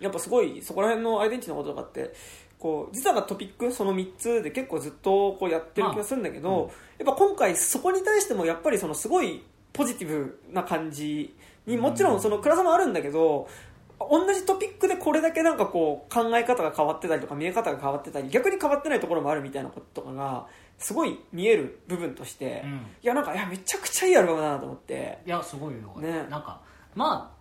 [0.00, 2.12] やっぱすごいそこら辺のアイデンティティのこととかって、
[2.58, 6.68] こう、実はトピックその3つで結構ずっとこうやってる気がするんだけど、まあうん。
[6.68, 6.72] やっ
[7.06, 11.34] ぱ今回そこに対してもやっぱりそのすごいポジティブな感じ
[11.66, 13.48] にもちろんその暗さもあるんだけど、
[13.98, 20.46] 同じトピックでこれだけなんかこう考え方が変わってたりとか見え方が変わってたり逆に変わってないところもあるみたいなこととかが
[20.78, 22.70] すごい見える部分として、うん。
[22.70, 25.18] いやなんかいやめちゃくちゃいいアルバムだなと思って。
[25.24, 26.26] いやすごいよ、ね。
[26.28, 26.60] なんか
[26.94, 27.32] ま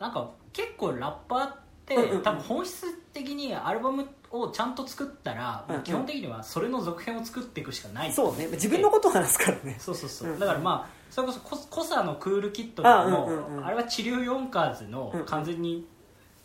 [0.00, 2.22] あなんか結構ラッパーって、うんうんうん。
[2.22, 5.82] 多分本質的にアルバムをちゃんと作ったら、うんうん。
[5.82, 8.12] 基本的にはそれの続編を作っていくしかない。
[8.12, 8.46] そうね。
[8.52, 9.76] 自分のことを話すからね。
[9.78, 10.38] そうそうそう、うん。
[10.38, 13.66] だからまあそれこそココサのクールキットとかもあうんうんうん。
[13.66, 15.26] あれは治療ヨンカーズのうんうん。
[15.26, 15.86] 完全に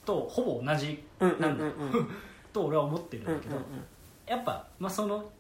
[0.06, 1.66] とほぼ同じなんだ
[2.54, 3.56] と俺は思ってるんだけど、
[4.26, 5.32] やっぱ、まあ、その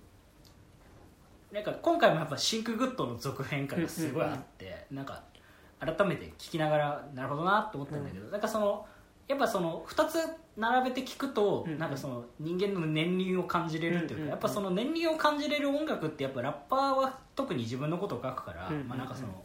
[1.51, 5.21] なんか今回もやっぱ Think Good の続編感がすごいあって、なんか
[5.79, 8.85] 改めて聞きながらなるほどなと思ったんだけど、なんかその
[9.27, 10.19] やっぱその2つ
[10.57, 19.43] 並べて聞くと、なんかその人間の年輪を感じれるっていうか、やっぱその年輪を感じれる音楽ってやっぱラッパーは特に自分のことを書くから、まあなんかその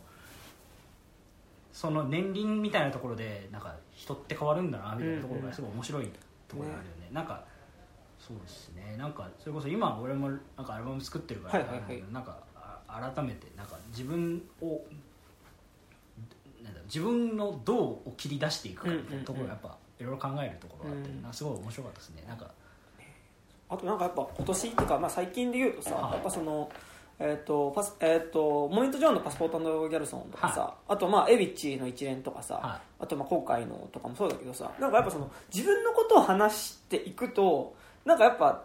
[1.76, 6.10] その年輪みたいなところでなんか人って変わるんだなみたいなところがすごい面白い
[6.48, 7.08] ところがあるよね。
[7.12, 7.44] なんか
[8.18, 8.96] そうですね。
[8.96, 14.80] なんかそれこそ今俺もなんかアルバム作ってるから、はいはいはいなんかあ改めてなんか自分を
[16.64, 21.32] なんだ自分のどうを切り出していくかみたいなところがやっぱいろいろ考えるところがあって、うん。
[21.34, 22.24] すごい面白かったですね。
[22.26, 22.50] なんか。
[23.68, 26.12] あとなんかやっぱ今年っていうか、まあ、最近で言うとさ、はい。
[26.14, 26.70] やっぱその
[27.18, 38.64] えっ、とパスえっ、とモニント・ジョーンのパスポートギャルソンとかさ、あとまあエビッチの一連とかさ、はあとまあ今回のとかもそうだけどさなんかやっぱその自分のことを話していくとなんかやっぱ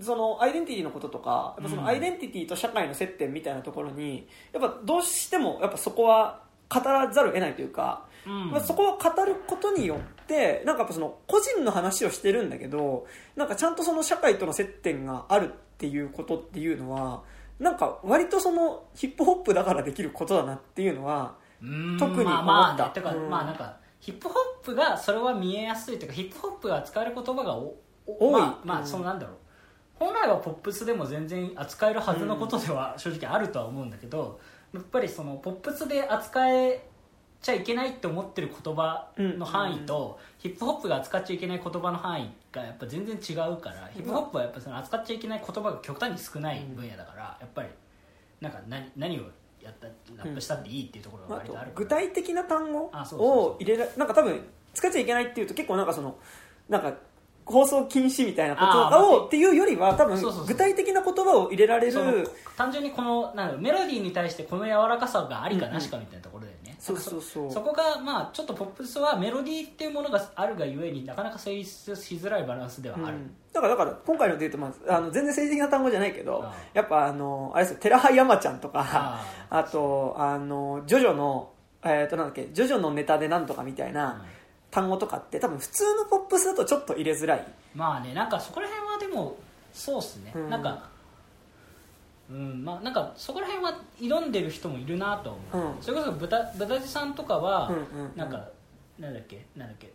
[0.00, 8.50] そのアイデンティティのこととかやっぱそのアイデンティティと社会の接点みたいなところにやっぱどうしてもやっぱそこは語らざるを得ないというか、うん。
[8.50, 17.22] まあ、そこを語ることによってなんかやっぱその個人の話をしてるんだけどなんかちゃんとその社会との接点があるっていうことっていうのは
[17.58, 22.90] なんか割とそのヒップホップだからできることだなっていうのはうーん特にまあまあ思ったね。
[22.94, 23.30] てか、うん。
[23.30, 28.42] まあなんかヒップホップがそれは見えやすいというかヒップホップが使える言葉が多い。
[28.64, 29.36] まあ、そのなんだろう。
[29.94, 34.40] 本来はポップスでも全然扱えるはずのことでは正直あるとは思うんだけど、
[34.74, 36.86] やっぱりそのポップスで扱え
[37.44, 47.68] ちゃいけないって思ってる言葉の範囲と、ヒップホップが扱っちゃいけない言葉の範囲がやっぱ全然違うから、ヒップホップはやっぱその扱っちゃいけない言葉が極端に少ない分野だから、やっぱり
[48.40, 49.24] なんか何何を
[49.62, 49.86] やった
[50.16, 51.84] ラップしたっていいっていうところが割とあるから。
[51.84, 54.40] 具体的な単語を入れらなんか多分
[54.72, 56.16] 使っちゃいけないっていうと結構なんかその
[56.68, 56.94] なんか
[57.46, 67.52] 放送禁止みたいなことをっていうよりは多分具体的な言葉を入れられる単純にこのなんメロディーに対してこの柔らかさがありかなしかみたいなところだよね、そうそうそう。
[67.52, 73.30] そこがまあちょっとポップスはメロディーっていうものがあるがゆえになかなか成立しづらいバランスではある、うん。
[73.52, 81.50] だからだから今回ので言うと、まあ、あの全然政治的な単語じゃないけどやっぱあのあれですよ寺羽山ちゃんとかああとあのジョジョの
[81.84, 83.94] えっ、となんだっけジョジョのネタでなんとかみたいうん。
[83.94, 84.24] な
[84.74, 87.46] 単語とかって多分普通のポップスだとちょっと入れづらい。
[87.76, 89.36] まあねなんかそこら辺はでも
[89.72, 90.50] そうっすね、うん。
[90.50, 90.90] なんか
[92.28, 95.82] うんまあなんかそこら辺は挑んでる人もいるなと思う、うん。
[95.82, 98.16] それこそブタブタジさんとかは、うんうんうん。
[98.16, 98.48] なんか
[98.98, 99.46] なんだっけ？
[99.56, 99.92] なんだっけ？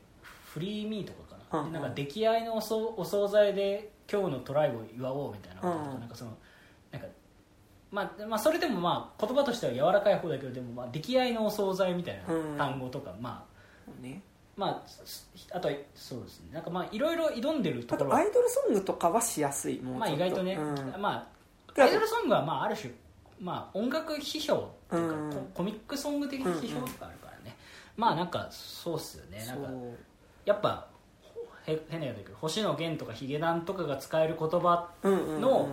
[0.53, 1.73] フリーミーとかかな、うんうん。
[1.73, 6.31] でなんか出来合いのおそお惣菜で今日のトライを祝おうみたいなこととか、うんなんかその
[6.91, 7.07] なんか
[7.91, 13.43] まあまあ、それでもまあ言葉としては柔らかい方だけどでもまあ出来合いのお惣菜みたいうんな単語とか、ま
[13.87, 14.21] あね
[14.59, 16.49] まあすあとはそうですね。
[16.53, 18.13] なんかまあいろいろ挑んでるところ。
[18.13, 21.01] アイドルソングとかはしやすいまあ意外とね、うん。
[21.01, 21.25] ま
[21.73, 22.91] であアイドルソングはまあある種、
[23.39, 25.31] まあ、音楽批評っていうか、うん。
[25.31, 27.55] ココミックソング的な批評とかあるからね、
[27.95, 29.45] まあなんかそうっすよね。
[29.45, 29.69] なんか
[30.43, 30.87] やっぱ
[31.65, 35.69] へ変なやつだけど星野源とかヒゲダンとかが使える言葉うんうんうんの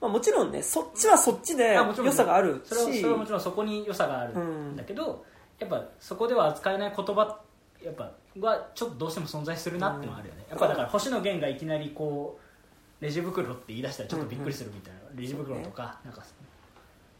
[0.00, 2.68] まあ、もちろんねそっちはそっちで良さがあるし。
[2.70, 5.24] それはそれはもちろんそこに良さがあるんだけど、
[5.60, 7.38] やっぱそこでは扱えない言葉
[7.82, 12.38] やっぱはちょっとどうしても存在するなってのはあるよね、やっぱだから星野源がいきなりこ
[13.00, 16.22] うレジ袋って言い出したらちょっとびっくりするみたいな、レジ袋とかなんか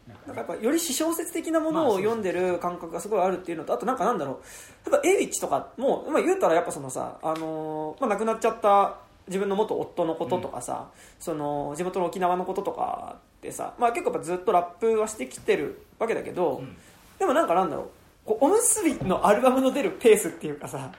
[0.07, 4.41] なんかなんかやっぱより私小説的なものを読んでる感覚がすごいあるっていうのとあとなんかなんだろ
[4.87, 4.89] う。
[4.89, 8.97] やっぱエイチとかも、まあ、言うたらやっぱそのさ、あのーまあ、亡くなっちゃった
[9.27, 10.89] 自分の元夫のこととかさ、
[11.19, 16.75] その地元の沖縄のこととかってさ、まあ、結構やっぱずっとラップはしてきてるわけだけど、うん。
[17.19, 17.89] でもなんかなんだろう
[18.31, 20.91] こうおむすびのアルバムの出るペースっていうかさ、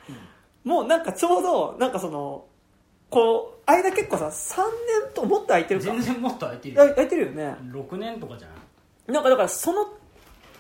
[0.65, 2.45] もうなんかちょうどなんかその
[3.11, 4.57] こう間結構さ3
[5.07, 5.87] 年ともっと空いてるか。
[5.87, 7.57] 全然もっと空いてる空いてるよね。
[7.71, 9.13] 6年とかじゃない？
[9.13, 9.87] なんかだからその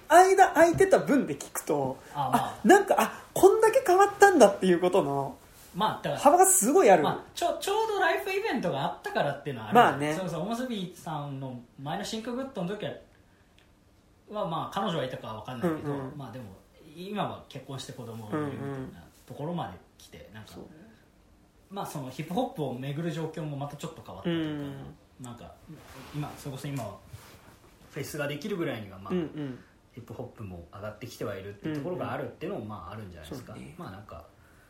[0.09, 2.68] 間空いてた分で聞くとあまあ。
[2.68, 5.37] なんかあこんだけ変わったんだっていうことの
[5.75, 10.14] まあだから幅がすごいある、まあ、ちょちょうどライブイベントがあったからっていうのはあるまあね。
[10.18, 12.93] そうそう OMSBさんの前の Think Good の時は
[14.31, 16.18] はまあ彼女はいたかは分かんないけど、うんうん。
[16.18, 16.45] まあでも
[16.97, 20.53] 今は結婚して子供がいるみたいなところまで来てなんか、
[21.70, 24.76] まあそのヒップホップを巡る状況もまたちょっと変わったというか、
[25.20, 25.53] なんか
[26.14, 26.97] 今それこそ今は
[27.93, 29.12] フェスができるぐらいにはまあ、
[29.95, 34.24] ヒップホップも上がってきてはいるっていうところがあるっていうのもまああるんじゃないですか、まあなんか。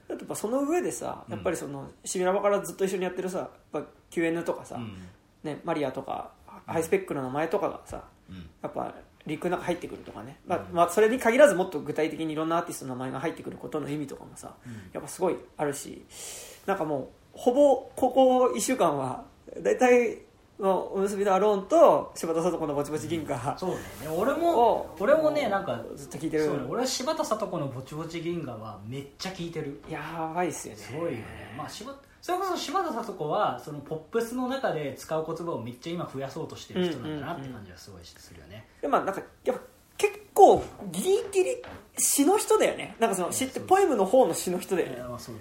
[0.09, 4.95] やっぱその上でさやっぱりそのシミラバからずっと一緒にやってるさやっぱ QN とかさ、うん。
[5.43, 6.33] ね、マリアとか
[6.67, 8.51] ハイスペックの名前とかがさうん。
[8.63, 8.95] やっぱ
[9.27, 10.75] リンクの中入ってくるとかね、まあうん。
[10.75, 14.73] まあ、それに限らずもっと具体的にいろんなアーティストの名前が入ってくることの意味とかもさうん。
[14.93, 16.05] やっぱすごいあるし
[16.67, 19.25] なんかもうほぼここ1週間は
[19.61, 20.19] 大体
[20.59, 23.77] のおむすびのアローンと柴田聡子のぼちぼち銀河そうね。
[24.17, 26.45] 俺も俺もねなんかずっと聞いてる。
[26.45, 29.81] そうね俺は柴田聡子のぼちぼち銀河はめっちゃ聞いてる。
[29.91, 30.81] やばいっすよね。
[30.81, 31.55] すごいよね。
[31.57, 31.93] まあ柴
[32.23, 39.63] それこそ柴田聡子はそのポップスの中で使う言葉をめっちゃ今増やそうとしてる人なんだなって感じがすごいするよね、でまあなんかやっぱ
[39.99, 41.63] 結構ギリギリ
[41.99, 42.97] 詩の人だよね。
[42.99, 44.97] なんかその詩ってポエムの方の詩の人だよね。
[45.03, 45.35] まあそう。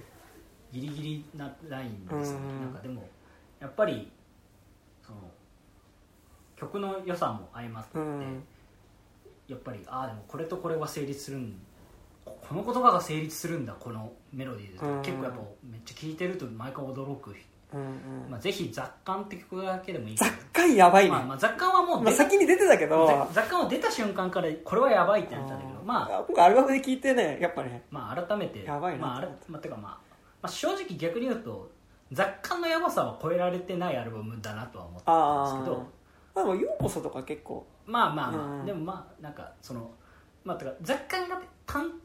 [0.71, 2.45] ギリギリなラインですよね。
[2.47, 2.61] うん。
[2.61, 3.07] なんかでも
[3.59, 4.11] やっぱり
[5.05, 5.19] その
[6.55, 8.43] 曲の良さも相まって、うん。
[9.47, 11.55] やっぱりああでもこれとこれは成立するん
[12.41, 15.01] ここの言葉が成立するんだこのメロディーで、うん。
[15.01, 17.35] 結構やっぱめっちゃ聴いてると毎回驚く、
[17.73, 17.83] うんう
[18.27, 18.29] ん。
[18.29, 20.15] まあ、ぜひ雑感って曲だけでもいい。
[20.17, 23.07] け雑ど干やばいね、まあ、まあ雑感はもうまあ、出先に出てたけど。
[23.07, 27.83] 雑雑感は出た瞬間からこれはやばいってなったんだけどまあ今回アルバムで聞いてねやっぱね。
[27.89, 28.63] まあ改めて。
[28.63, 29.97] やばいなまああれまあてかまあ、ま
[30.43, 31.71] あ、正直逆に言うと
[32.11, 35.87] 雑感のやばさは超えられてないアルバムだなとは思ったんあですけど。
[36.35, 37.65] あでも「ようこそ」とか結構。
[37.85, 39.91] まあまあまあ、うんでもまあなんかその
[40.43, 41.41] まあてか雑感が単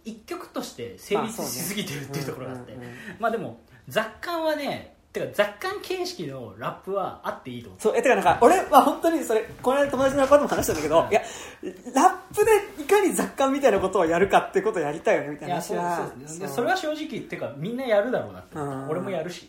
[0.05, 2.77] 一曲として成立しすぎてるっていうところがあって、
[3.19, 7.81] まあでも雑感はねてか雑感形式のラップはあっていいと思う。
[7.81, 11.11] そうえてかなんか俺は本当にそれこの間友達の方とも話したんだけど、うん。
[11.11, 11.23] いや
[11.95, 16.47] ラップでいかに雑感みたいなことをやるかってことをやりたいよねみたいないやそう話はそうですね。
[16.47, 18.59] でそれは正直っていうかみんなやるだろうなって。
[18.91, 19.49] 俺もやるし。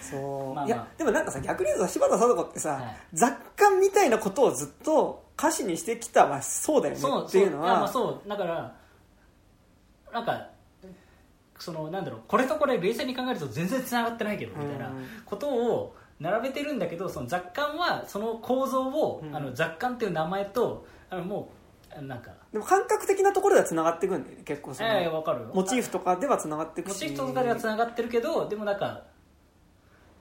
[0.00, 0.16] そ
[0.52, 0.66] う、 まあまあ。
[0.66, 2.96] いやでもなんかさ逆に言うと柴田聡子ってさ、はい。
[3.14, 8.28] 雑感みたいなことをずっと歌詞にしてきたはそうだよねそうっていうのそやまあはそう。
[8.28, 8.74] だから
[10.18, 10.48] なんか
[11.58, 19.36] そのなんだろうこれとこれ冷静に考えると全然つながってないけどみたいなうんことを並べてるんだけどその雑感はその構造を、うん。
[19.36, 21.50] あの雑感っていう名前とあのも
[21.98, 25.42] うなんかでも感覚的なところではつながっていくんだよね結構その、ええわかる。
[25.42, 26.94] よモチーフとかではつながっていくし。
[26.94, 29.04] モチーフとかではつながってるけどでもなんか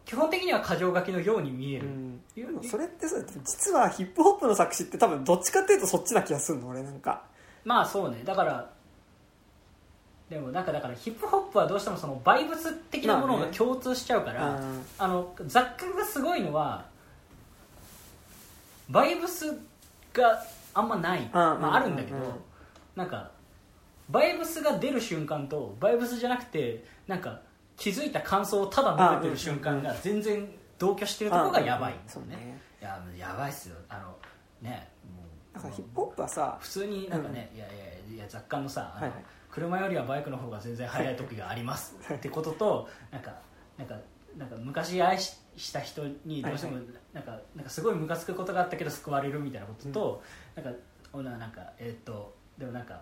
[0.05, 2.21] 基本的には箇条書きのように見える、うん。
[2.63, 7.23] それってさ実はヒップホップの作詞って多分どっちかっていうとそっちな気がするの俺なんか。
[7.65, 8.21] まあそうね。
[8.23, 8.71] だから
[10.29, 14.85] でもなんかだからヒップホップはどうしてもそのバイブス的なものが共通しちゃうから、うん。
[14.97, 16.85] あの雑貨がすごいのは
[18.89, 19.57] バイブス
[20.13, 22.33] があんまない、まあ、あるんだけど、うんうん
[22.95, 23.29] なんか
[24.09, 27.41] バイブスが出る瞬間とバイブスじゃなくてなんか
[27.77, 30.49] 気づいた感想をただ述べてる瞬間が全然
[30.79, 32.61] 同居してるところがやばいんですよね,、そうね。
[33.15, 33.75] いややばいっすよ。
[33.87, 34.15] あの
[34.61, 34.89] ね
[35.61, 37.75] もうヒップホップはさ普通になんかね、いやいや
[38.15, 39.11] いや雑貨のさはいはい
[39.57, 41.95] 車よりはバイクの方が全然速い時があります。
[42.13, 43.33] ってこととなんか
[43.75, 43.95] なんか
[44.37, 46.77] なんか昔愛しした人にどうしても
[47.11, 50.23] なんかなんかすごいムカつくことがあったけど救われるみたいなことと、
[50.55, 50.71] なんか
[51.11, 53.01] おななんかえーっとでもなんか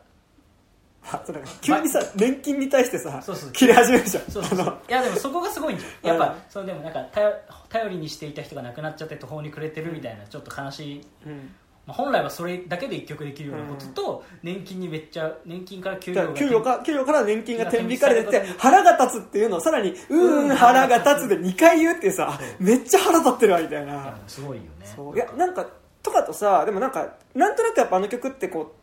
[1.61, 3.51] 急にさ年金に対してさそうそう。
[3.51, 4.23] 切れ始めるじゃん。
[4.31, 4.79] そうそうそう。
[4.87, 6.17] いやでもそこがすごいんじゃん。
[6.17, 7.33] やっうんぱそのでもなんか頼
[7.67, 11.07] 頼りにしていた人が亡くなっちゃって途方に暮れてるみたいなちょっと悲しい。
[11.25, 11.53] うん
[11.87, 20.55] まあ、本来はそれだけで一曲できるようなことと、年金にめっちゃ年金から給料給料か給料から年金が天引かれてて腹が立つっていうのをさらに「うーん。
[20.55, 24.17] 腹が立つ」で2回言うってさめっちゃ腹立ってるわみたいな。
[24.27, 24.69] すごいよね。
[25.15, 25.65] いやなんか
[26.01, 28.73] とかとさでもなんかなんとなくやっぱあの曲ってこ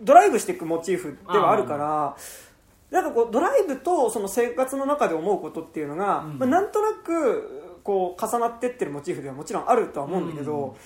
[0.00, 2.16] うドライブしていくモチーフではあるから
[2.90, 6.38] なんかこうドライブとその生活の中で思うことっていうのが、うん。
[6.38, 10.76] まあ、なんとなくこう重なってってるモチーフではもちろんあるとは思うんだけど、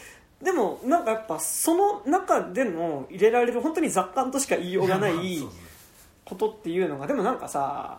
[0.42, 5.12] でもなんかやっぱその中での入れられる本当に雑感としか言いようがない
[6.24, 7.98] ことっていうのがでもなんかさ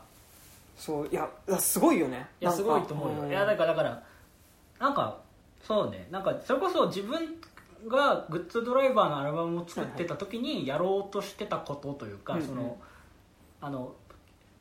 [0.78, 2.28] そういやいやすごいよね。
[2.40, 3.30] いやすごいと思うよ、ん。
[3.30, 4.04] いやだからだから
[4.80, 5.18] なんか
[5.62, 7.20] そうねなんかそれこそ自分
[7.88, 12.48] がグッズドライバーのアルバムを作ってた時にやろうとしてたことというか、うんうん。
[12.48, 12.78] その
[13.60, 13.94] あの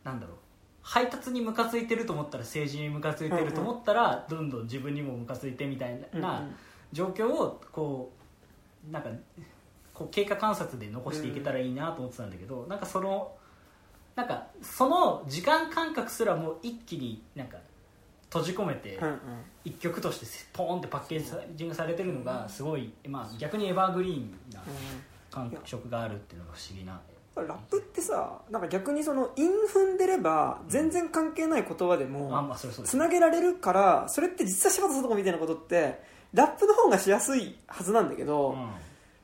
[0.02, 0.36] なんだろう。
[0.82, 6.56] 配達にムカついてると思ったら政治にムカついてると思ったら、どんどん自分にもムカついてみたいな、うんうん
[6.92, 8.12] 状況をこ
[8.88, 9.10] うなんか
[9.94, 13.32] こう経過観察で残していけたらいいなと思ってたんだけど、なんかその
[14.16, 17.58] なんかその時間感覚すらも一気になんか
[18.30, 19.18] 閉じ込めてうんうん。
[19.64, 24.62] 一曲としてポーンってパッケージングされてるのがすごい、まあ、逆にエバーグリーンな
[25.30, 26.98] 感触があるっていうのが不思議な。
[27.36, 36.02] ラップってさなんか逆にその韻踏んでれば全然関係ない言葉であもつなげられるからそれって実は柴田聡子みたいなことって
[36.34, 38.70] ラップの方がしやすいはずなんだけど、うん。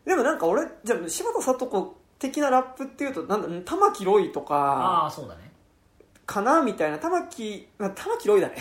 [0.04, 5.52] でもなんか俺じゃあ柴田聡子的なラップっていうとなんだ玉木ロイとあかあそうだね。
[6.26, 8.56] かなみたいな玉木まあ玉木ロイだね。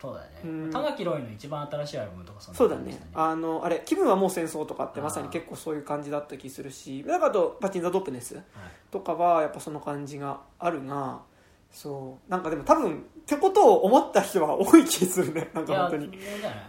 [0.00, 0.66] そうだようん。
[0.68, 2.98] ね玉木ロイの一番新しいアルバムとかそんなそうだね。
[3.14, 8.44] あのあれ気分はもう戦争とかってまさに結構そういう感じだった気するしだからあとパチンザ・ドップネスはい。
[8.90, 11.20] とかはやっぱその感じがあるが
[11.72, 12.30] そう。
[12.30, 15.50] なんかでも多分ってことを思った人は多い気するね。
[15.54, 16.10] なんか本当に。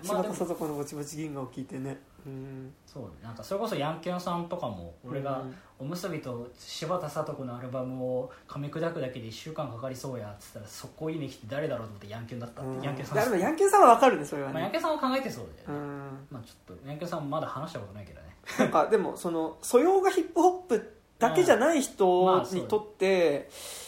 [0.03, 1.99] 柴田聡子のぼちぼち銀河を聞いてね。
[2.25, 2.73] うん。
[2.85, 3.09] そうね。
[3.23, 5.55] なんかそれこそヤンケンさんとかも俺がうん。
[5.79, 12.83] おむすびと柴田聡子のアルバムを噛み砕くだけで1週間かかりそうやっつったら速攻いいね来て誰だろうと思ってヤンケンだったって、うん。
[12.83, 13.17] ヤンケンさん。
[13.17, 16.27] いやでもヤンキーさんはわかるねそれはまあ、ヤンねケンさんは考えてそうで、うん。
[16.29, 18.27] まあちょっとヤンケンさんもまだ話したことないけどね。
[18.59, 23.49] なんかでもその素養がヒップホップだけじゃない人にとって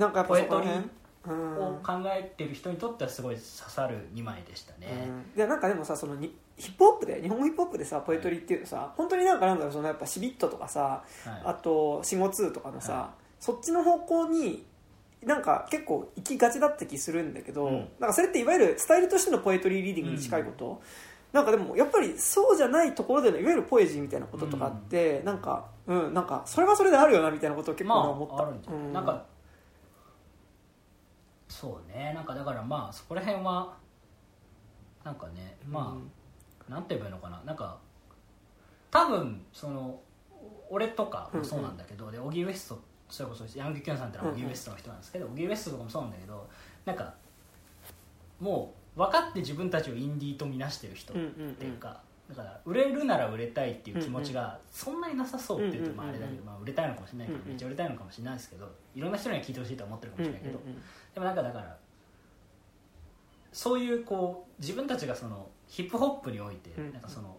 [0.00, 0.88] なんかやっぱそこら辺？
[1.22, 11.42] ポを考えてる人にとってはすごい刺さる2枚でしたね、うん、いやなんかでもさそのにヒップホップで日本語ヒップホップでさポエトリーっていうとさ本当になんかなんだろうそのやっぱシビットとかさはい。
[11.44, 14.64] あと4五2とかのさ、はそっちの方向に
[15.22, 17.88] なんか結構行きがちだった気するんだけど、うん。
[17.98, 20.80] なんかそれっていわゆるスタイルとしてのポエトリーリーディングに近いこと。
[21.32, 28.92] なんかでもやっぱりそうじゃないところでのいわゆるポエジーみたいなこととかって、なんかうんなんかそれはそれであるよなみたいなことを結構ま思った、ああるんじゃない、うん。
[28.94, 29.24] なんか
[31.60, 32.12] そうね。
[32.14, 33.76] なんかだからまあそこら辺は
[35.04, 35.94] なんかねま
[36.68, 37.42] あ、なんて言えばいいのかな。
[37.44, 37.76] なんか
[38.90, 40.00] 多分その
[40.70, 42.80] 俺とかもそうなんだけど、でオギー・ウエスト
[43.10, 46.48] それこそヤング・キュンさんってのはオギー・ウエストの人なんですけど、オギー・ウエストとかもそうなんだけど
[46.86, 47.14] なんか
[48.40, 52.00] もう分かって自分たちをインディーとみなしてる人っうんうんうんていうか、
[52.30, 60.60] だから売れるなら売れたいっていう気持ちがそんなになさそうっていうとまああれだけど、まあ、売れたいのかもしれないけど、めっちゃ売れたいのかもしれないですけどいろんな人には聞いてほしいとは思ってるかもしれないけど、
[61.14, 61.76] でもなんかだから
[63.52, 66.92] そういうこう自分たちがそのヒップホップにおいてうん。
[66.92, 67.36] なんかその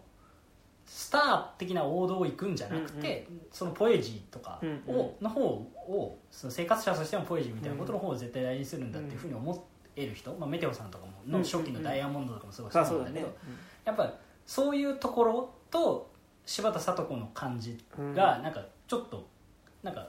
[0.84, 5.24] スター的な王道を行くんじゃなくて、そのポエジーとかを、うん。
[5.24, 9.66] の方をその生活者としてのポエジーみたいなことの方を絶対大事にするんだっていうふうに思
[9.96, 13.22] える人、まあ、メテオさんとかもの初期のダイヤモンドとかもすごいそあそうだねうなん。
[13.22, 13.34] だけど、
[13.84, 14.14] やっぱ
[14.46, 16.10] そういうところと
[16.44, 17.78] 柴田聡子の感じ
[18.14, 19.26] がなんかちょっと
[19.82, 20.08] なんか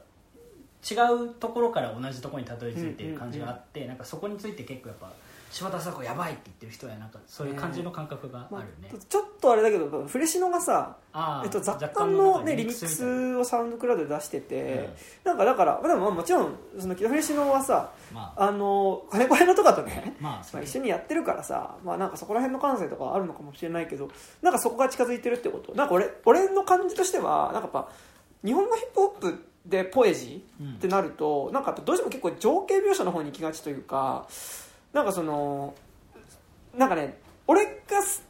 [0.89, 5.13] 違うところから同じところにたどり着いている感じがあって、なんかそこについて結構やっぱ
[5.53, 10.97] 柴田聡子やばいって言ってる人やなんかそういう感じの感覚があまあるよね、ちょっとあれだけどフレシノがさ
[11.43, 14.89] えっと、雑雑感のねリミックスをサウンドクラウドで出してて、
[15.23, 18.45] なんかだからでもまあもちろんそのフレシノはさまあ。
[18.45, 24.09] あの金子屋のとかとねまあそまあ、う一緒にやってるからさ、まあ、なんかそこら辺の感性とかあるのかもしれないけど
[24.41, 25.75] なんかそこが近づいてるってこと。
[25.75, 27.89] なんか俺俺の感じとしてはなんかやっぱ
[28.43, 34.27] 日本のヒップホップでポエジーってなると、なんかやっぱどうしても結構情景描写の方に行きがちというか
[34.93, 35.73] なんかその
[36.77, 37.17] なんかね
[37.47, 38.23] 俺がす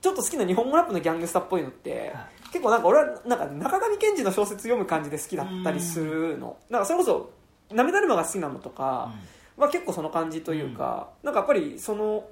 [0.00, 6.56] ちょっと好きな日本語ラップのギャングスターっぽいのって、は結構なんか俺はなんか中上健二の小説読む感じで好きだったりするの。
[6.70, 7.32] なんかそれこそ
[7.72, 9.12] 涙沼が好きなのとか、
[9.56, 12.24] まあ、結構その感じというか、なんかやっぱりその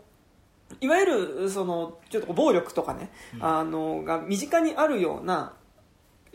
[0.80, 3.44] いわゆるそのちょっと暴力とかね、うん。
[3.44, 5.52] あのが身近にあるような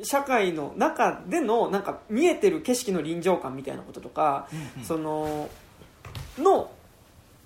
[0.04, 4.86] 社会の中でのなんか見えてる景色の臨場感みたいなこととか、うんうん。
[4.86, 5.50] その
[6.38, 6.72] の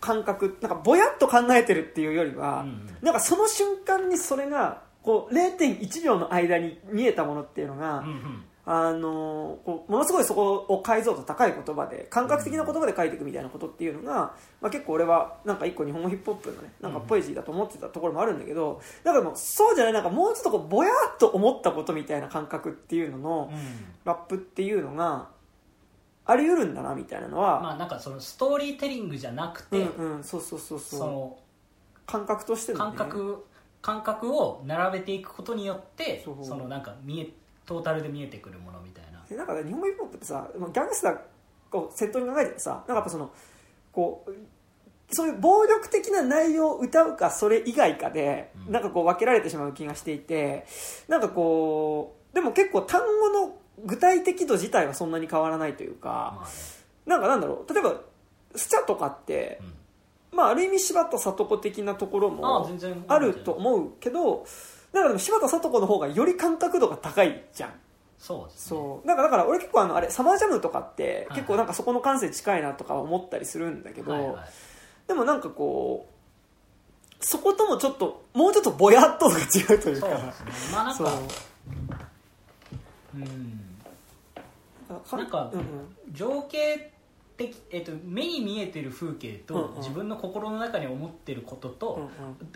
[0.03, 8.43] 感覚なんかぼやっと考えてるっていうよりは、うんなんかその瞬間にそれがこう0.1秒の間に見えたものっていうのが、うんうん。
[8.65, 23.59] あのこうものすごいそこを解像度高い言葉で感覚的な言葉で書いていくみたいなことっていうのが、まあ、結構俺はなんか一個日本語ヒップホップのねなんかポエジーだと思ってたところもあるんだけどだからもうそうじゃないなんかもうちょっとこうぼやっと思ったことみたいな感覚っていうののうん。
[24.05, 25.27] ラップっていうのが
[26.25, 30.99] あり得るんだなみたいなのは、まあなんかそのストーリーテリングじゃなくて、うんうんそうそうそうそう。
[30.99, 31.37] その
[32.05, 33.45] 感覚としての、ね、感覚
[33.81, 37.29] 感覚を並べていくことによってそのなんか見え
[37.65, 39.23] トータルで見えてくるものみたいな。
[39.29, 43.31] でなんかね日本語ヒップホップってさまあギャングスターを先頭に考えてさなんかやっぱその
[43.91, 44.31] こう
[45.11, 48.71] そういう暴力的な内容を歌うかそれ以外かで、うん。
[48.71, 50.65] なんかこう分けられてしまう気がしていて
[51.07, 56.51] なんかこうでも結構単語の具体的度自体はそんなに変わらないというか、まあね
[57.05, 57.95] なんかなんだろう例えば
[58.55, 59.73] スチャとかって、うん。
[60.37, 62.67] まあ、ある意味柴田聡子的なところも
[63.07, 64.47] あると思うけど
[64.91, 67.73] なんかでも柴田聡子の方がより感覚度が高いじゃん。
[68.17, 68.79] そうですね。
[68.79, 69.07] そう。
[69.07, 74.45] なんかだから俺結構あのあれサマージャムとかってはい結構なんかそこの感性近いなとかは思ったりするんだけど、はいはい。
[75.07, 79.41] でもなんかこうそこともちょっともうちょっとぼやっとが違
[79.75, 80.07] うというか。
[80.07, 80.71] そうですね。
[80.71, 81.11] まあなんか
[83.13, 83.72] うん
[84.93, 85.23] な。
[85.23, 85.65] んかうんうん。
[86.11, 86.91] 情景
[87.37, 89.77] 的、えっと、目に見えてる風景と、うんうん。
[89.77, 91.75] 自分の心の中に思ってることうん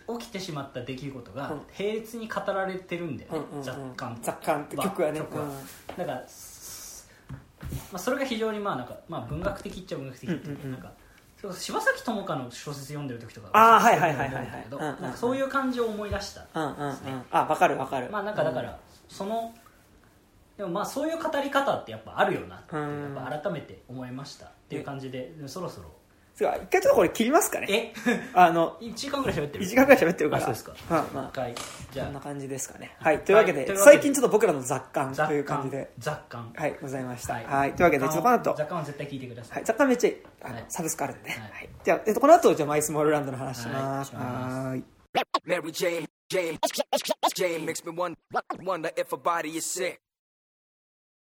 [0.06, 1.62] と、起きてしまった出来事がうん。
[1.78, 3.64] 並列に語られてるんだよね、うんうんうん。
[3.64, 5.20] 雑感雑感って曲はね。
[5.20, 5.46] 曲は。
[5.98, 7.10] だから、す
[7.92, 10.72] まあ、それが非常にまあなんか、まあ、文学的っちゃ文学的っていうか、うんうんうん。
[10.72, 10.94] なんか
[11.54, 15.14] 柴咲友香の小説読んでる時とかあーそううはいはいはいはい。
[15.16, 16.96] そういう感じを思い出したうんうんうん。
[17.32, 18.10] あ分かる分かる。
[18.12, 19.54] まあなんかだから、その
[20.58, 25.88] でもまあそういう語り方ってやっぱあるよなってうんやっぱ改めて思いましたっていう感じでそろそろ
[26.40, 27.94] 一回ちょっとこれ切りますかねえ
[28.36, 31.56] あの1時間ぐらい喋ってる1時間ぐらい喋ってるからあそうですかまあまあ一回
[31.92, 44.78] じゃあこんな感じですかねはいというわけで,、はいというわけで最近ちょっと僕らの雑感と雑いう感じで雑感はいございましたは、はいいというわけでちょっとこの後雑感は絶対聞いてくださはいい、雑貨めっちゃいいあの、はいサブスクあるんでね、はいはいじゃあ、えっと、この後じゃあマイスモールランドの話しますはいは
[45.48, 46.60] Mary Jane, Jane,
[47.36, 48.18] Jane makes me wonder,
[48.62, 50.00] wonder if her body is sick.